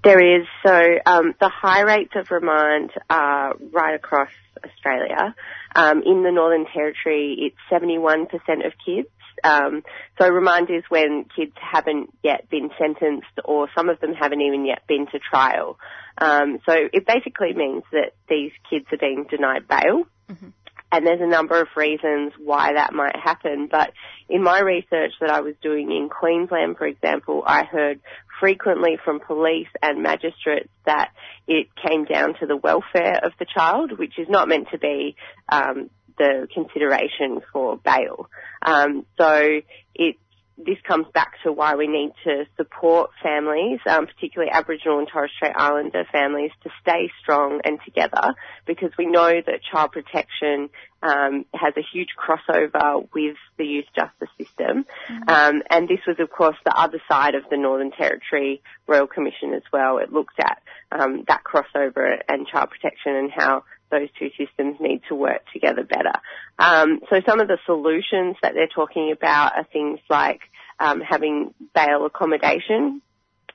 [0.06, 0.48] There is.
[0.66, 4.30] So um, the high rates of remand are right across
[4.66, 5.36] Australia.
[5.76, 8.28] Um, in the Northern Territory, it's 71%
[8.66, 9.08] of kids.
[9.44, 9.84] Um,
[10.20, 14.66] so remand is when kids haven't yet been sentenced or some of them haven't even
[14.66, 15.80] yet been to trial.
[16.18, 20.04] Um, so it basically means that these kids are being denied bail.
[20.30, 20.50] Mm-hmm.
[20.94, 23.70] And there's a number of reasons why that might happen.
[23.72, 23.94] But
[24.28, 28.02] in my research that I was doing in Queensland, for example, I heard
[28.42, 31.12] frequently from police and magistrates that
[31.48, 35.16] it came down to the welfare of the child, which is not meant to be
[35.50, 38.30] um, the consideration for bail.
[38.62, 39.62] Um, so
[39.96, 40.18] it
[40.66, 45.32] this comes back to why we need to support families, um, particularly Aboriginal and Torres
[45.36, 48.34] Strait Islander families, to stay strong and together
[48.66, 50.70] because we know that child protection
[51.04, 54.86] um, has a huge crossover with the youth justice system.
[55.10, 55.30] Mm-hmm.
[55.30, 59.54] Um, and this was, of course, the other side of the Northern Territory Royal Commission
[59.54, 59.98] as well.
[59.98, 65.02] It looked at um, that crossover and child protection and how those two systems need
[65.10, 66.14] to work together better.
[66.58, 70.40] Um, so some of the solutions that they're talking about are things like
[70.82, 73.02] um, having bail accommodation,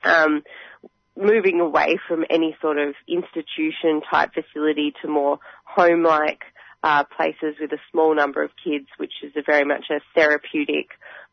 [0.03, 0.43] um,
[1.15, 6.41] moving away from any sort of institution type facility to more home-like
[6.83, 10.87] uh, places with a small number of kids, which is very much a therapeutic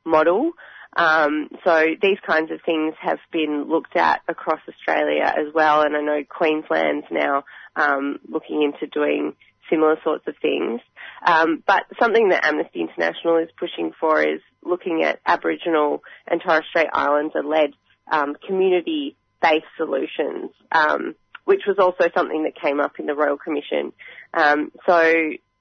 [0.05, 0.53] model.
[0.97, 5.97] Um, so these kinds of things have been looked at across Australia as well, and
[5.97, 7.45] I know Queensland's now
[7.77, 9.35] um, looking into doing
[9.71, 10.81] similar sorts of things.
[11.25, 16.65] Um, but something that Amnesty International is pushing for is looking at Aboriginal and Torres
[16.71, 17.71] Strait Islander-led
[18.11, 23.37] um, community based solutions, um, which was also something that came up in the Royal
[23.37, 23.93] Commission.
[24.33, 25.13] Um, so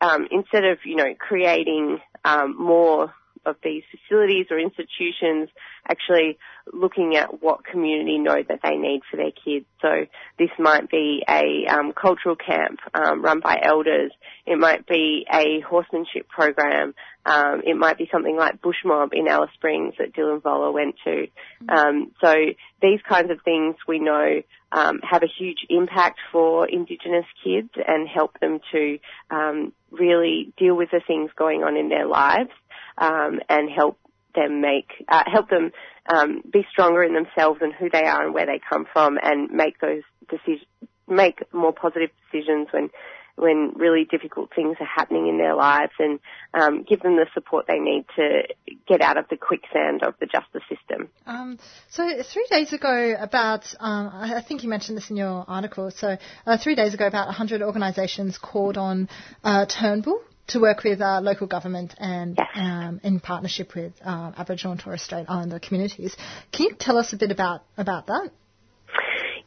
[0.02, 3.14] um, instead of you know creating um, more
[3.46, 5.50] of these facilities or institutions
[5.90, 6.38] actually
[6.72, 9.66] looking at what community know that they need for their kids.
[9.82, 10.06] So
[10.40, 14.12] this might be a um, cultural camp um, run by elders.
[14.46, 16.94] It might be a horsemanship program.
[17.26, 20.96] Um, it might be something like Bush Mob in Alice Springs that Dylan Voller went
[21.06, 21.28] to.
[21.70, 22.34] Um, so
[22.82, 24.42] these kinds of things we know
[24.72, 30.76] um, have a huge impact for Indigenous kids and help them to um, really deal
[30.76, 32.50] with the things going on in their lives
[32.98, 33.98] um, and help
[34.36, 35.72] them make uh, help them
[36.08, 39.52] um, be stronger in themselves and who they are and where they come from, and
[39.52, 40.68] make those decisions,
[41.08, 42.90] make more positive decisions when
[43.36, 46.20] when really difficult things are happening in their lives, and
[46.54, 48.44] um, give them the support they need to
[48.88, 51.10] get out of the quicksand of the justice system.
[51.26, 51.58] Um,
[51.90, 55.90] so three days ago, about um, I think you mentioned this in your article.
[55.92, 59.10] So uh, three days ago, about 100 organisations called on
[59.44, 62.48] uh, Turnbull to work with uh, local government and yes.
[62.56, 66.16] um, in partnership with uh, Aboriginal and Torres Strait Islander communities.
[66.52, 68.30] Can you tell us a bit about, about that?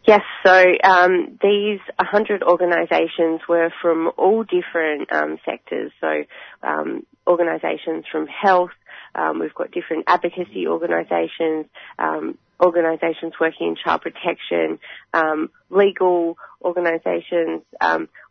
[0.06, 5.90] Yes, so um, these 100 organisations were from all different um, sectors.
[6.00, 6.22] So
[6.62, 8.70] um, organisations from health,
[9.16, 11.66] um, we've got different advocacy organisations,
[11.98, 14.78] um, organisations working in child protection,
[15.12, 17.62] um, legal organisations,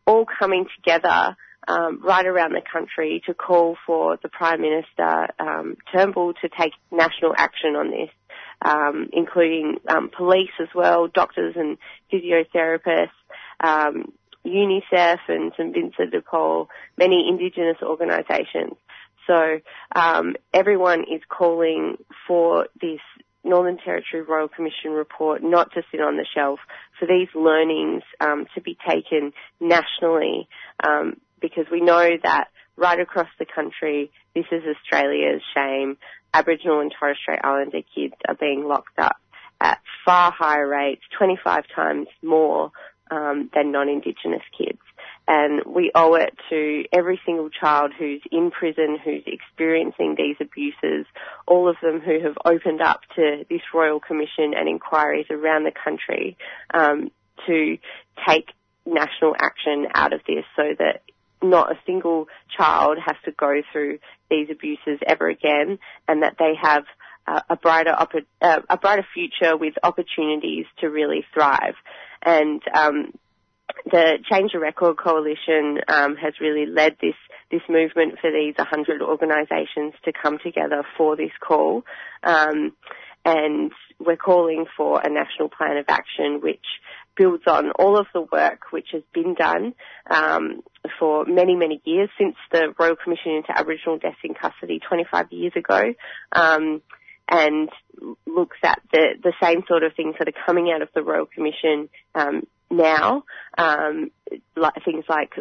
[0.08, 1.36] all coming together
[1.68, 6.74] um, right around the country to call for the Prime Minister um, Turnbull to take
[6.92, 8.10] national action on this,
[8.62, 11.78] um, including um, police as well, doctors and
[12.12, 13.10] physiotherapists,
[13.60, 14.12] um,
[14.46, 18.76] UNICEF and St Vincent de Paul, many Indigenous organisations.
[19.28, 19.60] So
[19.96, 21.98] um, everyone is calling
[22.28, 23.00] for this
[23.44, 26.60] Northern Territory Royal Commission report not to sit on the shelf,
[27.00, 30.48] for these learnings um, to be taken nationally
[30.84, 35.98] um, because we know that right across the country, this is Australia's shame.
[36.34, 39.18] Aboriginal and Torres Strait Islander kids are being locked up
[39.62, 42.72] at far higher rates, 25 times more
[43.10, 44.80] um, than non-Indigenous kids.
[45.28, 51.08] And we owe it to every single child who's in prison, who's experiencing these abuses,
[51.48, 55.72] all of them who have opened up to this Royal Commission and inquiries around the
[55.72, 56.38] country
[56.74, 57.10] um,
[57.48, 57.78] to
[58.28, 58.50] take
[58.86, 61.02] national action out of this so that
[61.50, 62.28] not a single
[62.58, 66.84] child has to go through these abuses ever again and that they have
[67.28, 67.96] uh, a brighter
[68.42, 71.76] uh, a brighter future with opportunities to really thrive.
[72.22, 73.14] And um,
[73.92, 77.16] the Change the Record Coalition um, has really led this
[77.52, 81.84] this movement for these 100 organisations to come together for this call.
[82.24, 82.74] Um,
[83.24, 86.66] and we're calling for a national plan of action which
[87.16, 89.74] builds on all of the work which has been done
[90.10, 90.62] um,
[91.00, 95.54] for many, many years since the Royal Commission into Aboriginal Deaths in Custody 25 years
[95.56, 95.94] ago.
[96.32, 96.82] Um,
[97.28, 97.70] and
[98.28, 101.26] looks at the, the same sort of things that are coming out of the Royal
[101.26, 103.24] Commission um, now,
[103.58, 104.12] um,
[104.56, 105.32] like things like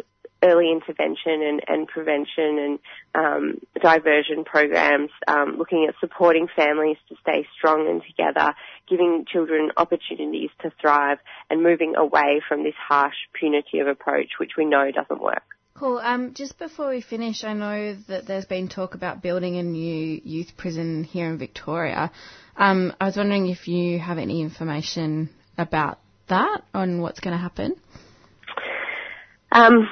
[0.43, 2.79] early intervention and, and prevention and
[3.15, 8.53] um, diversion programs, um, looking at supporting families to stay strong and together,
[8.87, 11.17] giving children opportunities to thrive,
[11.49, 15.43] and moving away from this harsh punitive approach, which we know doesn't work.
[15.75, 15.97] Cool.
[15.97, 20.21] Um, just before we finish, I know that there's been talk about building a new
[20.23, 22.11] youth prison here in Victoria.
[22.55, 27.41] Um, I was wondering if you have any information about that on what's going to
[27.41, 27.75] happen.
[29.51, 29.87] Um,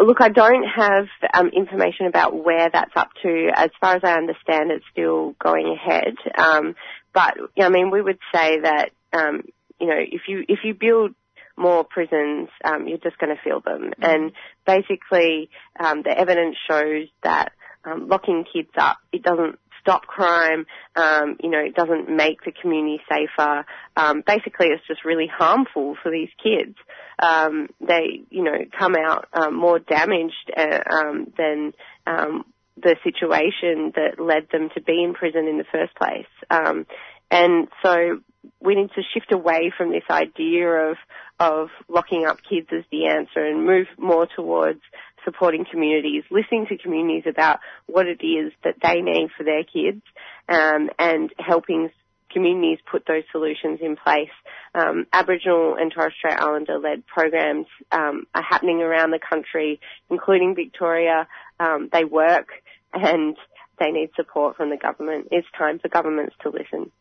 [0.00, 3.50] look, I don't have um, information about where that's up to.
[3.54, 6.14] As far as I understand, it's still going ahead.
[6.36, 6.74] Um,
[7.12, 9.42] but I mean, we would say that um,
[9.80, 11.14] you know, if you if you build
[11.56, 13.90] more prisons, um, you're just going to fill them.
[13.90, 14.04] Mm-hmm.
[14.04, 14.32] And
[14.66, 15.48] basically,
[15.78, 17.52] um, the evidence shows that
[17.84, 20.66] um, locking kids up it doesn't stop crime.
[20.96, 23.64] Um, you know, it doesn't make the community safer.
[23.96, 26.76] Um, basically, it's just really harmful for these kids.
[27.22, 31.72] Um, they, you know, come out um, more damaged uh, um, than
[32.06, 32.44] um,
[32.76, 36.26] the situation that led them to be in prison in the first place.
[36.50, 36.86] Um,
[37.30, 38.20] and so
[38.60, 40.96] we need to shift away from this idea of
[41.38, 44.80] of locking up kids as the answer and move more towards
[45.26, 50.00] supporting communities, listening to communities about what it is that they need for their kids,
[50.48, 51.90] um, and helping
[52.32, 54.30] communities put those solutions in place.
[54.74, 60.54] Um, Aboriginal and Torres Strait Islander led programs um, are happening around the country, including
[60.54, 61.26] Victoria.
[61.58, 62.48] Um, they work
[62.92, 63.36] and
[63.78, 65.28] they need support from the government.
[65.30, 66.92] It's time for governments to listen.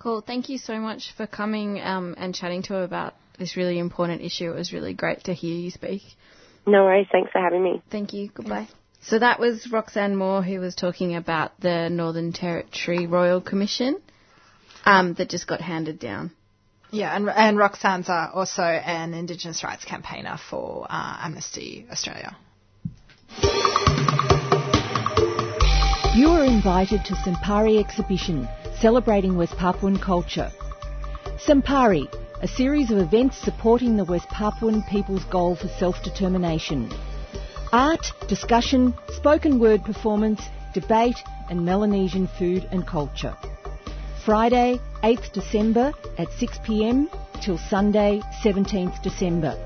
[0.00, 0.20] Cool.
[0.20, 4.22] Thank you so much for coming um, and chatting to her about this really important
[4.22, 4.50] issue.
[4.52, 6.02] It was really great to hear you speak.
[6.66, 7.06] No worries.
[7.10, 7.82] Thanks for having me.
[7.90, 8.30] Thank you.
[8.32, 8.68] Goodbye.
[9.00, 14.00] So that was Roxanne Moore who was talking about the Northern Territory Royal Commission
[14.84, 16.32] um, that just got handed down.
[16.90, 22.36] Yeah, and, and Roxanne's uh, also an Indigenous rights campaigner for uh, Amnesty Australia.
[26.14, 28.48] You are invited to Sampari exhibition
[28.80, 30.50] celebrating West Papuan culture.
[31.46, 32.08] Sampari,
[32.40, 36.88] a series of events supporting the West Papuan people's goal for self-determination.
[37.72, 40.40] Art, discussion, spoken word performance,
[40.72, 41.16] debate
[41.50, 43.36] and Melanesian food and culture.
[44.24, 47.08] Friday, 8th December at 6pm
[47.42, 49.56] till Sunday, 17th December.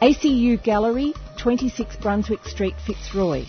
[0.00, 3.44] ACU Gallery, 26 Brunswick Street, Fitzroy.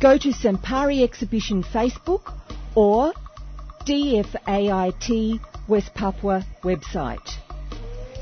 [0.00, 2.32] Go to Sampari Exhibition Facebook
[2.76, 3.12] or
[3.84, 7.36] DFAIT West Papua website.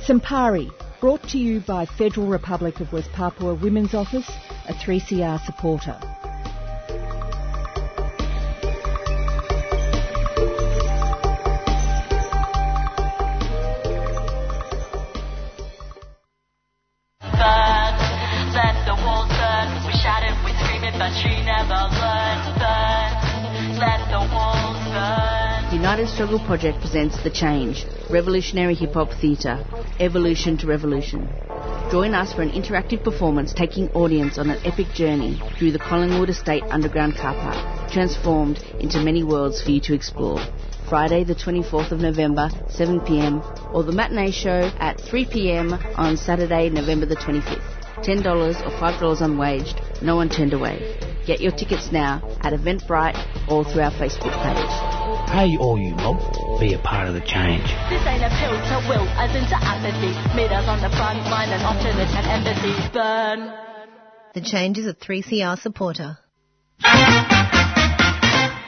[0.07, 0.71] Sampari,
[1.01, 4.29] brought to you by Federal Republic of West Papua Women's Office,
[4.69, 5.99] a 3CR supporter.
[17.21, 17.95] Burn,
[18.55, 18.99] let the.
[19.87, 19.95] We
[20.45, 21.48] we but she
[25.99, 29.67] United Struggle Project presents The Change, revolutionary hip hop theatre,
[29.99, 31.29] evolution to revolution.
[31.91, 36.31] Join us for an interactive performance taking audience on an epic journey through the Collingwood
[36.31, 40.39] Estate underground car park, transformed into many worlds for you to explore.
[40.89, 47.07] Friday, the 24th of November, 7pm, or the matinee show at 3pm on Saturday, November
[47.07, 47.75] the 25th.
[48.05, 50.97] $10 or $5 unwaged, no one turned away.
[51.27, 55.08] Get your tickets now at Eventbrite or through our Facebook page.
[55.29, 56.19] Hey, all you mob,
[56.59, 57.63] be a part of the change.
[57.91, 60.17] This ain't a pill to will, as into apathy.
[60.35, 62.89] Meet us on the front line and alternate and embassies.
[62.95, 63.53] Burn.
[64.33, 66.17] The change is a 3CR supporter.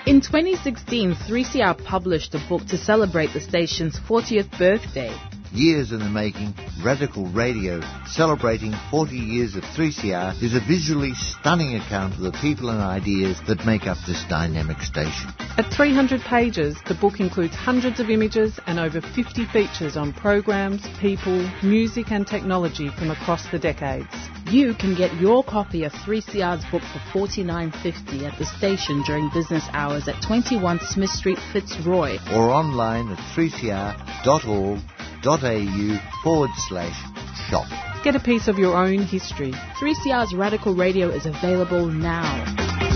[0.07, 5.17] In 2016, 3CR published a book to celebrate the station's 40th birthday.
[5.53, 11.74] Years in the making, Radical Radio, celebrating 40 years of 3CR, is a visually stunning
[11.74, 15.34] account of the people and ideas that make up this dynamic station.
[15.59, 20.86] At 300 pages, the book includes hundreds of images and over 50 features on programs,
[21.01, 24.07] people, music and technology from across the decades.
[24.46, 29.64] You can get your copy of 3CR's book for $49.50 at the station during business
[29.72, 32.18] hours at 21 Smith Street, Fitzroy.
[32.32, 33.18] Or online at
[35.23, 36.97] 3cr.org.au forward slash
[37.49, 37.66] shop.
[38.05, 39.53] Get a piece of your own history.
[39.53, 42.89] 3CR's Radical Radio is available now.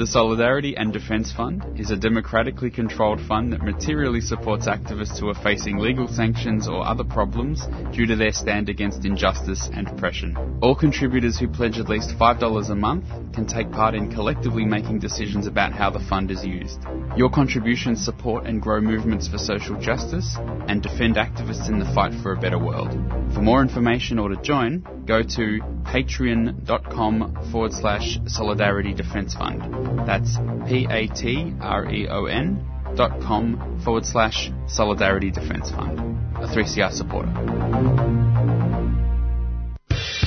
[0.00, 5.28] The Solidarity and Defence Fund is a democratically controlled fund that materially supports activists who
[5.28, 10.58] are facing legal sanctions or other problems due to their stand against injustice and oppression.
[10.62, 15.00] All contributors who pledge at least $5 a month can take part in collectively making
[15.00, 16.80] decisions about how the fund is used.
[17.14, 20.34] Your contributions support and grow movements for social justice
[20.66, 22.90] and defend activists in the fight for a better world.
[23.34, 29.60] For more information or to join, go to patreon.com forward slash solidarity defense fund.
[30.06, 30.36] That's
[30.68, 32.46] P-A-T-R-E-O-N
[32.96, 35.98] dot com forward slash solidarity defense fund.
[36.36, 37.32] A 3CR supporter.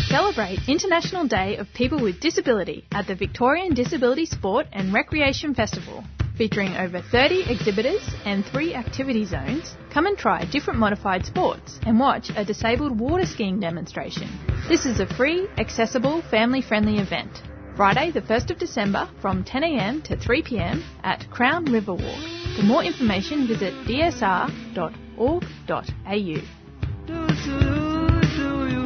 [0.07, 6.03] Celebrate International Day of People with Disability at the Victorian Disability Sport and Recreation Festival.
[6.38, 11.99] Featuring over 30 exhibitors and three activity zones, come and try different modified sports and
[11.99, 14.27] watch a disabled water skiing demonstration.
[14.67, 17.41] This is a free, accessible, family friendly event.
[17.75, 22.23] Friday, the 1st of December from 10am to 3pm at Crown River Walk.
[22.55, 24.83] For more information, visit dsr.org.au.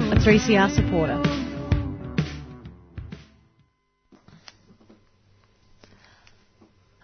[0.10, 1.22] A 3CR supporter.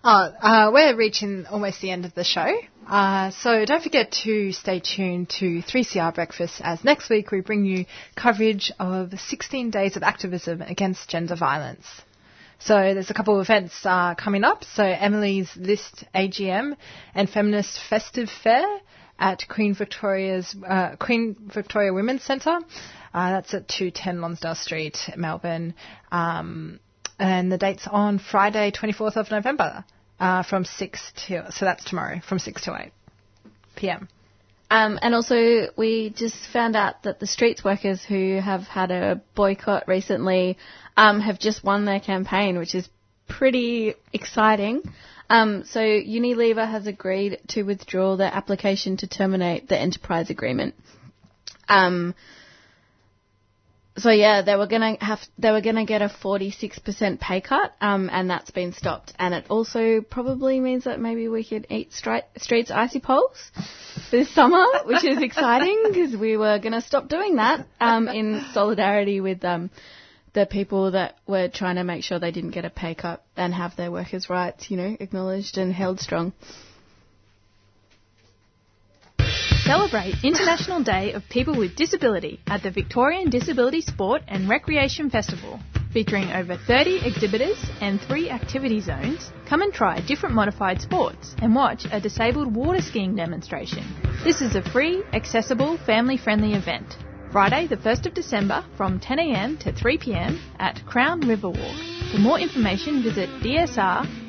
[0.06, 2.50] Oh, uh, we're reaching almost the end of the show.
[2.88, 7.66] Uh, so don't forget to stay tuned to 3CR Breakfast as next week we bring
[7.66, 7.86] you
[8.16, 11.86] coverage of 16 days of activism against gender violence.
[12.60, 14.64] So there's a couple of events uh, coming up.
[14.64, 16.76] So Emily's List AGM
[17.14, 18.66] and Feminist Festive Fair
[19.20, 22.60] at Queen Victoria's uh, Queen Victoria Women's Centre.
[23.14, 25.74] Uh, that's at 210 Lonsdale Street, Melbourne.
[26.12, 26.80] Um,
[27.20, 29.86] and the date's on Friday, 24th of November,
[30.20, 32.92] uh, from 6 to, so that's tomorrow, from 6 to 8
[33.76, 34.08] p.m.
[34.70, 39.22] Um, and also, we just found out that the Streets workers who have had a
[39.36, 40.58] boycott recently
[40.98, 42.90] um, have just won their campaign, which is
[43.28, 44.82] pretty exciting.
[45.30, 50.76] Um, so Unilever has agreed to withdraw their application to terminate the enterprise agreement.
[51.70, 52.16] Um,
[53.98, 58.10] so yeah, they were gonna have they were gonna get a 46% pay cut, um,
[58.12, 59.14] and that's been stopped.
[59.20, 63.52] And it also probably means that maybe we could eat stri- Streets icy poles
[64.12, 69.22] this summer, which is exciting because we were gonna stop doing that um, in solidarity
[69.22, 69.70] with um,
[70.34, 73.54] the people that were trying to make sure they didn't get a pay cut and
[73.54, 76.34] have their workers' rights, you know, acknowledged and held strong.
[79.66, 85.58] Celebrate International Day of People with Disability at the Victorian Disability Sport and Recreation Festival.
[85.94, 91.56] Featuring over 30 exhibitors and three activity zones, come and try different modified sports and
[91.56, 93.86] watch a disabled water skiing demonstration.
[94.26, 96.98] This is a free, accessible, family friendly event.
[97.32, 101.78] Friday, the 1st of December from 10am to 3pm at Crown River Walk.
[102.12, 104.24] For more information, visit dsr.org.au.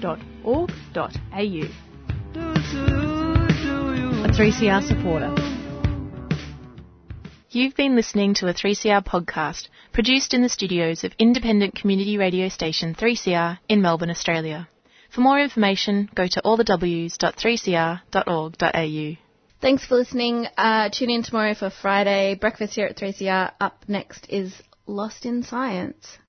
[4.24, 5.32] A 3CR supporter.
[7.50, 12.48] You've been listening to a 3CR podcast produced in the studios of independent community radio
[12.48, 14.66] station 3CR in Melbourne, Australia.
[15.10, 19.16] For more information, go to allthews.3cr.org.au.
[19.60, 20.46] Thanks for listening.
[20.56, 23.52] Uh, tune in tomorrow for Friday breakfast here at 3CR.
[23.60, 24.54] Up next is
[24.86, 26.16] Lost in Science.